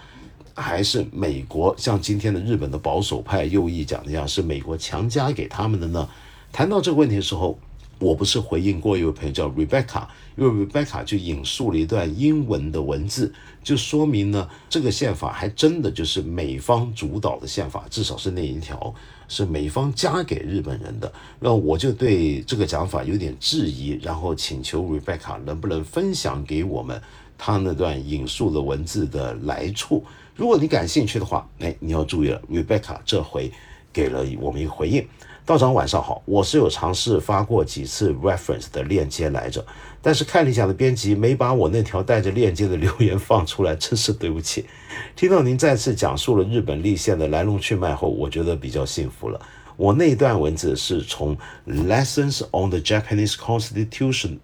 [0.56, 6.08] 还是美国像今天的日本的保守派右翼讲的样，是美国强加给他们的呢？
[6.50, 7.58] 谈到这个问题的时候，
[7.98, 13.32] 我不是回应过一位朋友叫 Rebecca，因为 Rebecca 就引述了一段英文的文字，
[13.62, 18.94] 就说明呢，这个宪法还真的就是美方主导的宪法，至少是那一条
[19.28, 21.12] 是美方加给日本人的。
[21.38, 27.00] 那我就对这个讲法有点质疑，然后请求 Rebecca 能不能分享给我们
[27.36, 30.02] 他那段引述的文字的来处。
[30.36, 33.50] 如果你感兴趣的话，哎，你要注意了，Rebecca 这回
[33.90, 35.06] 给了我们一个回应。
[35.46, 39.64] 道长晚上好，我是有尝试发过几次 reference 的链接来着，
[40.02, 44.66] 但是看理想的编辑没把我那条带着链接的留言放出来，真是对不起。
[45.14, 49.40] 听到您再次讲述了日本立宪的来龙去脉后，我觉得比较幸福了。
[49.76, 54.38] 我那段文字是从 Lessons on the Japanese Constitutional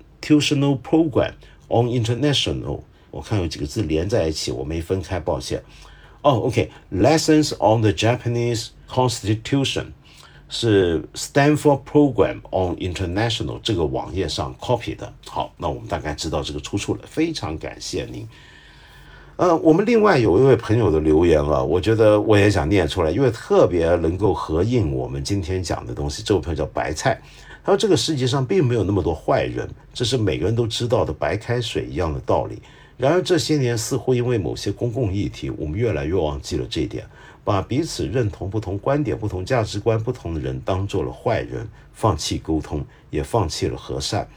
[0.81, 1.33] Program
[1.69, 2.81] on International。
[3.11, 5.63] 我看有几个字连在一起，我没分开，抱歉。
[6.23, 9.87] 哦，OK，Lessons on the Japanese Constitution
[10.49, 15.13] 是 Stanford Program on International 这个网页上 copy 的。
[15.27, 18.29] 好，那我们大概知道这个出处了，非常感谢您。
[19.37, 26.23] 呃，我们另外有一位朋友的留言啊，我觉得我也想念出来，因为特别能够合应我们今天讲的东西。
[26.23, 27.21] 这位朋友叫白菜，
[27.65, 32.63] 他说这个世界上并没有那么多坏人，这是每个人都知道的白开水一样的道理。
[33.03, 37.05] 然而这些年，似乎因为某些公共议题，我们越来越忘记了这一点，
[37.43, 44.29] 把彼此认同不同观点、不同价值观不同的人当做了坏人，放弃沟通，也放弃了和善。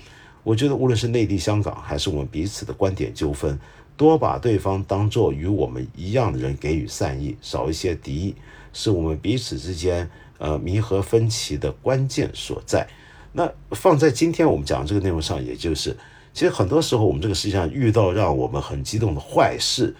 [0.41, 3.55] 我觉得，无论是内地、香港，还是我们彼此的观点纠纷，
[3.95, 8.36] 多把对方当作与我们一样的人给予善意，少一些敌意，
[8.74, 10.09] 是我们彼此之间
[10.39, 12.88] 呃弥合分歧的关键所在。
[13.32, 15.95] 那放在今天我们讲这个内容上，也就是，
[16.36, 19.96] 其实很多时候我们这个世界上遇到让我们很激动的坏事，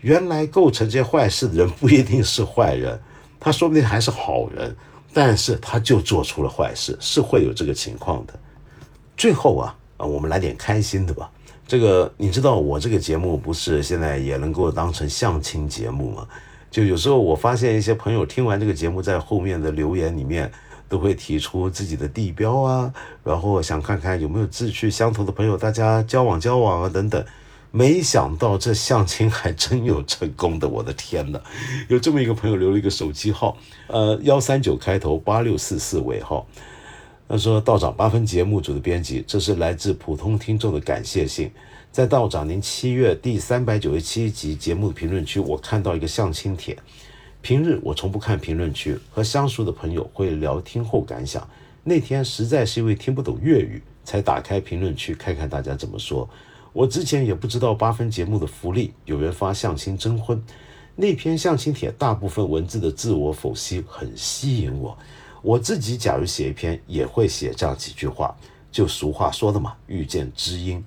[0.00, 3.00] 原来构成这些坏事的人不一定是坏人，
[3.38, 4.74] 他说不定还是好人，
[5.12, 8.34] 但是他就做出了坏事，是会有这个情况的。
[9.16, 11.30] 最后啊，啊，我们来点开心的吧。
[11.68, 16.26] 这个你知道，我这个节目不是现在也能够当成相亲节目吗？
[16.68, 20.50] 就有时候我发现一些朋友听完这个节目，在后面的留言里面
[20.88, 22.92] 都会提出自己的地标啊，
[23.24, 27.24] 然后想看看有没有志趣相投的朋友，大家交往交往啊等等。
[27.72, 31.38] 没想到这相亲还真有成功的，我的天哪！
[31.88, 33.54] 有这么一个朋友留了一个手机号，
[33.88, 36.46] 呃，幺三九开头，八六四四尾号。
[37.28, 41.50] 他说：“道长八分节目组的编辑，这是来自普通听众的感谢信。
[41.90, 46.78] 在道长您七月第三百九十七集节目的评论区，我看到一个相亲帖。
[47.46, 51.48] 平日我从不看评论区，和相熟的朋友会聊听后感想。
[51.84, 56.28] 那天实在是因为听不懂粤语，才打开评论区看看大家怎么说。
[56.72, 60.42] 我之前也不知道八分节目的福利，有人发相亲征婚，
[60.96, 64.98] 那篇相亲帖大部分文字的自我剖析很吸引我。”
[65.40, 68.36] 我自己假如写一篇，也会写这样几句话。
[68.72, 70.84] 就俗话说的嘛，遇见知音。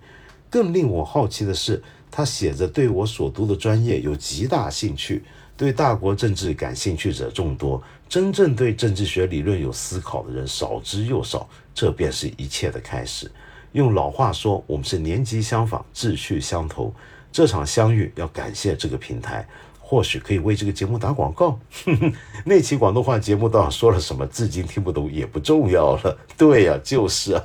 [0.50, 1.82] 更令我好奇的是，
[2.12, 5.24] 他写着对我所读的专业有极大兴趣，
[5.60, 11.50] 对大国政治感兴趣者众多，真正对政治学理论有思考的人少之又少。
[11.76, 13.30] 这便是一切的开始。
[13.74, 16.94] 用老话说，我们是年纪相仿，志趣相投。
[17.30, 19.46] 这场相遇要感谢这个平台。
[19.82, 21.60] 或许可以为这个节目打广告。
[22.46, 26.18] 那期广东话节目到底说了什么，至今听不懂也不重要了。
[26.38, 27.44] 对呀、就是啊。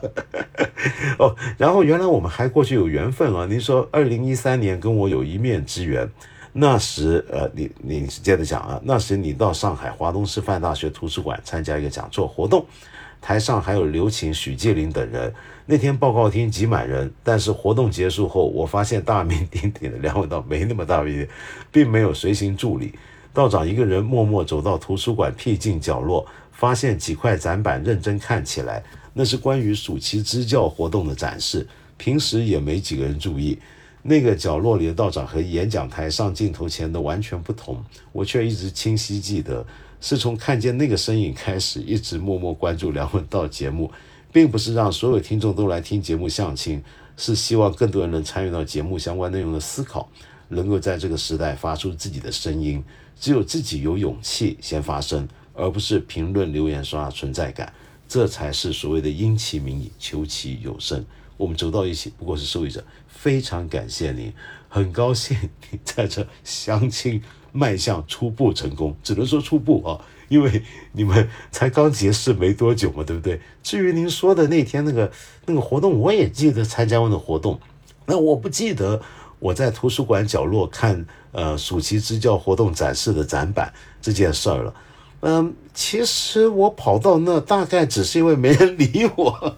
[1.19, 3.45] 哦，然后原来我们还过去有缘分啊。
[3.51, 6.09] 您说二零一三年跟我有一面之缘，
[6.57, 12.65] 那时呃，你你接着讲啊，那时你到上海华东师范大学图书馆参加一个讲座活动，
[13.21, 15.35] 台上还有刘擎、许继林等人。
[15.67, 21.27] 那天报告厅挤满人，但是活动结束后，我发现大名鼎鼎的梁文道没那么大名，
[21.73, 22.95] 并没有随行助理。
[23.33, 28.81] 道长一个人默默走到图书馆僻静角落，发现几块展板，认真看起来，
[29.13, 31.67] 那是关于暑期支教活动的展示。
[31.97, 33.59] 平时也没几个人注意，
[34.07, 37.83] 那个角落里的道长和演讲台上镜头前的完全不同，
[38.13, 39.67] 我却一直清晰记得，
[40.01, 43.91] 是从看见那个身影开始，一直默默关注梁文道节目。
[44.31, 46.83] 并不是让所有听众都来听节目相亲，
[47.17, 50.09] 是希望更多人能参与到节目相关内容的思考，
[50.49, 52.83] 能够在这个时代发出自己的声音。
[53.21, 57.73] 只有自己有勇气先发声，而不是评论留言刷存在感，
[58.09, 61.05] 这才是所谓的因其名以求其有声。
[61.37, 62.85] 我们走到一起，不过是受益者。
[63.07, 64.33] 非常感谢您，
[64.69, 65.37] 很高兴
[65.71, 67.23] 你在这相亲
[67.53, 70.05] 迈向初步成功，只能说初步啊。
[70.29, 70.63] 因为
[70.93, 73.41] 你们才刚结识没多久嘛，对不对？
[73.63, 75.13] 至于您说的那天那个
[75.47, 77.61] 那个活动，我也记得参加过的活动，
[78.07, 79.01] 那我不记得
[79.39, 84.75] 我在图书馆角落看呃暑期支教活动展示的展板这件事儿了。
[85.21, 89.57] 嗯，其实我跑到那大概只是因为没人理我，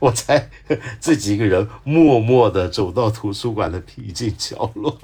[0.00, 0.50] 我才
[0.98, 4.98] 自己一个人默默地走到图书馆的僻静角落，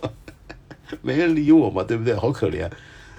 [1.02, 2.14] 没人理我嘛，对不对？
[2.16, 2.68] 好可怜。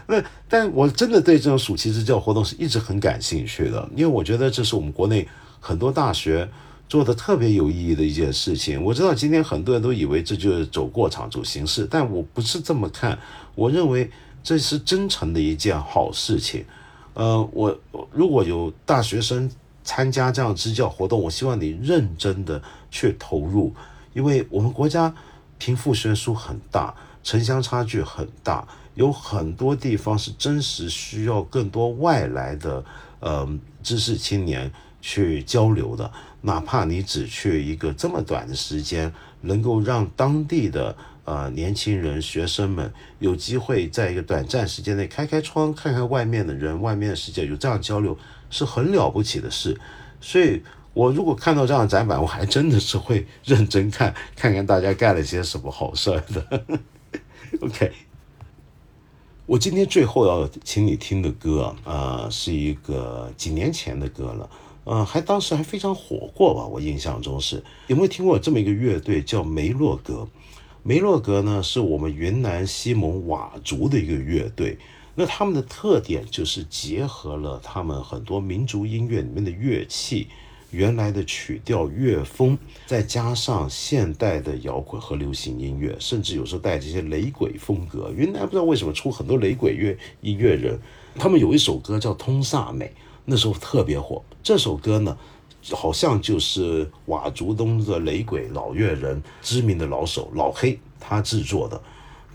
[0.08, 5.28] 那，但我真的对这种暑期支教活动是一直很感兴趣的，因为我觉得这是我们国内
[5.60, 6.50] 很多大学
[6.88, 8.82] 做的特别有意义的一件事情。
[8.82, 13.20] 我知道今天很多人都以为这就是走过场、走形式，但我不是这么看。
[13.54, 14.10] 我认为
[14.42, 16.64] 这是真诚的一件好事情。
[17.14, 17.78] 呃，我
[18.14, 19.52] 如果有大学生
[19.88, 22.62] 参加这样支教活动，我希望你认真的
[22.92, 23.74] 去投入，
[24.14, 25.16] 因为我们国家
[25.58, 28.68] 贫富悬殊很大，城乡差距很大。
[28.96, 32.84] 有很多地方是真实需要更多外来的
[33.22, 33.48] 呃
[33.82, 34.70] 知识青年
[35.00, 36.12] 去交流的，
[36.42, 48.18] 哪怕你只去一个这么短的时间，能够让当地的呃年轻人、学生们有机会在一个短暂时间内开开窗，看看外面的人、外面的世界，有这样交流
[48.50, 49.80] 是很了不起的事。
[50.20, 50.62] 所以，
[50.94, 56.64] 我如果看到这样的展板，我还真的是会认真看，看看大家干了些什么好事儿的。
[57.62, 57.92] OK。
[59.46, 64.50] 我今天最后要请你听的歌啊，是一个几年前的歌了，
[64.84, 66.66] 呃，还当时还非常火过吧？
[66.66, 70.28] 我印象中是有没有听过这么一个乐队叫梅洛格？
[70.84, 74.78] 梅洛格呢是我们云南西蒙佤族的一个乐队，
[75.20, 80.28] 那他们的特点就是结合了他们很多民族音乐里面的乐器，
[80.70, 82.56] 原来的曲调乐风，
[82.86, 88.12] 再加上现代的摇滚和流行音乐，甚至有时候带这些雷鬼风格。
[88.16, 90.80] 云南不知道为什么出很多雷鬼乐音乐人，
[91.16, 92.86] 他们有一首歌叫《通萨美》，
[93.26, 94.24] 那时候特别火。
[94.44, 95.18] 这首歌呢，
[95.72, 101.82] 好像就是佤族东的雷鬼老乐人知名的老手老黑他制作的。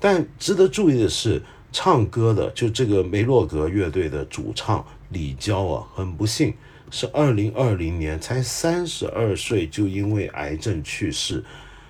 [0.01, 1.41] 但值得注意的是，
[1.73, 6.53] 唱歌的就这个梅洛格乐队的主唱李娇啊，很不幸
[6.91, 11.43] 是二零二零年才三十二岁就因为癌症去世。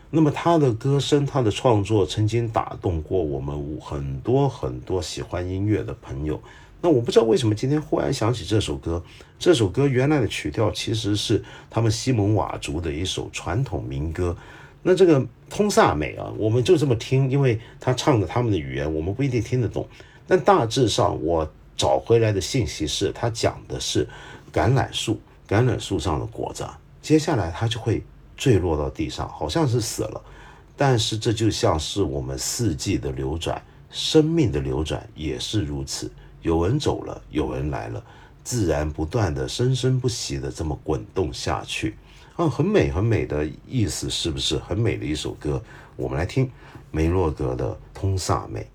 [0.09, 6.41] 那么他的歌声、他的创作曾经打动过我们很多很多喜欢音乐的朋友。
[6.80, 9.03] 那我不知道为什么今天忽然想起这首歌。
[9.39, 14.37] 这首歌原来的曲调其实是他们西蒙佤族的一首传统民歌。
[14.83, 19.87] 那这个通萨美啊，我们就这么听，因为他唱的他们的语言，我们不一定听得懂。
[20.26, 24.09] 但大致上，我找回来的信息是，他讲的是
[24.53, 26.66] 橄榄树，橄榄树上的果子，
[27.01, 28.03] 接下来它就会
[28.37, 30.20] 坠落到地上，好像是死了。
[30.76, 36.11] 但是这就像是我们四季的流转，生命的流转也是如此。
[36.41, 38.03] 有人走了，有人来了，
[38.43, 41.95] 自然不断的生生不息的这么滚动下去。
[42.37, 45.62] 啊，很美很美的意思，是不是很美的一首歌？
[45.97, 46.51] 我们来听
[46.91, 48.66] 梅洛格的《通萨美》。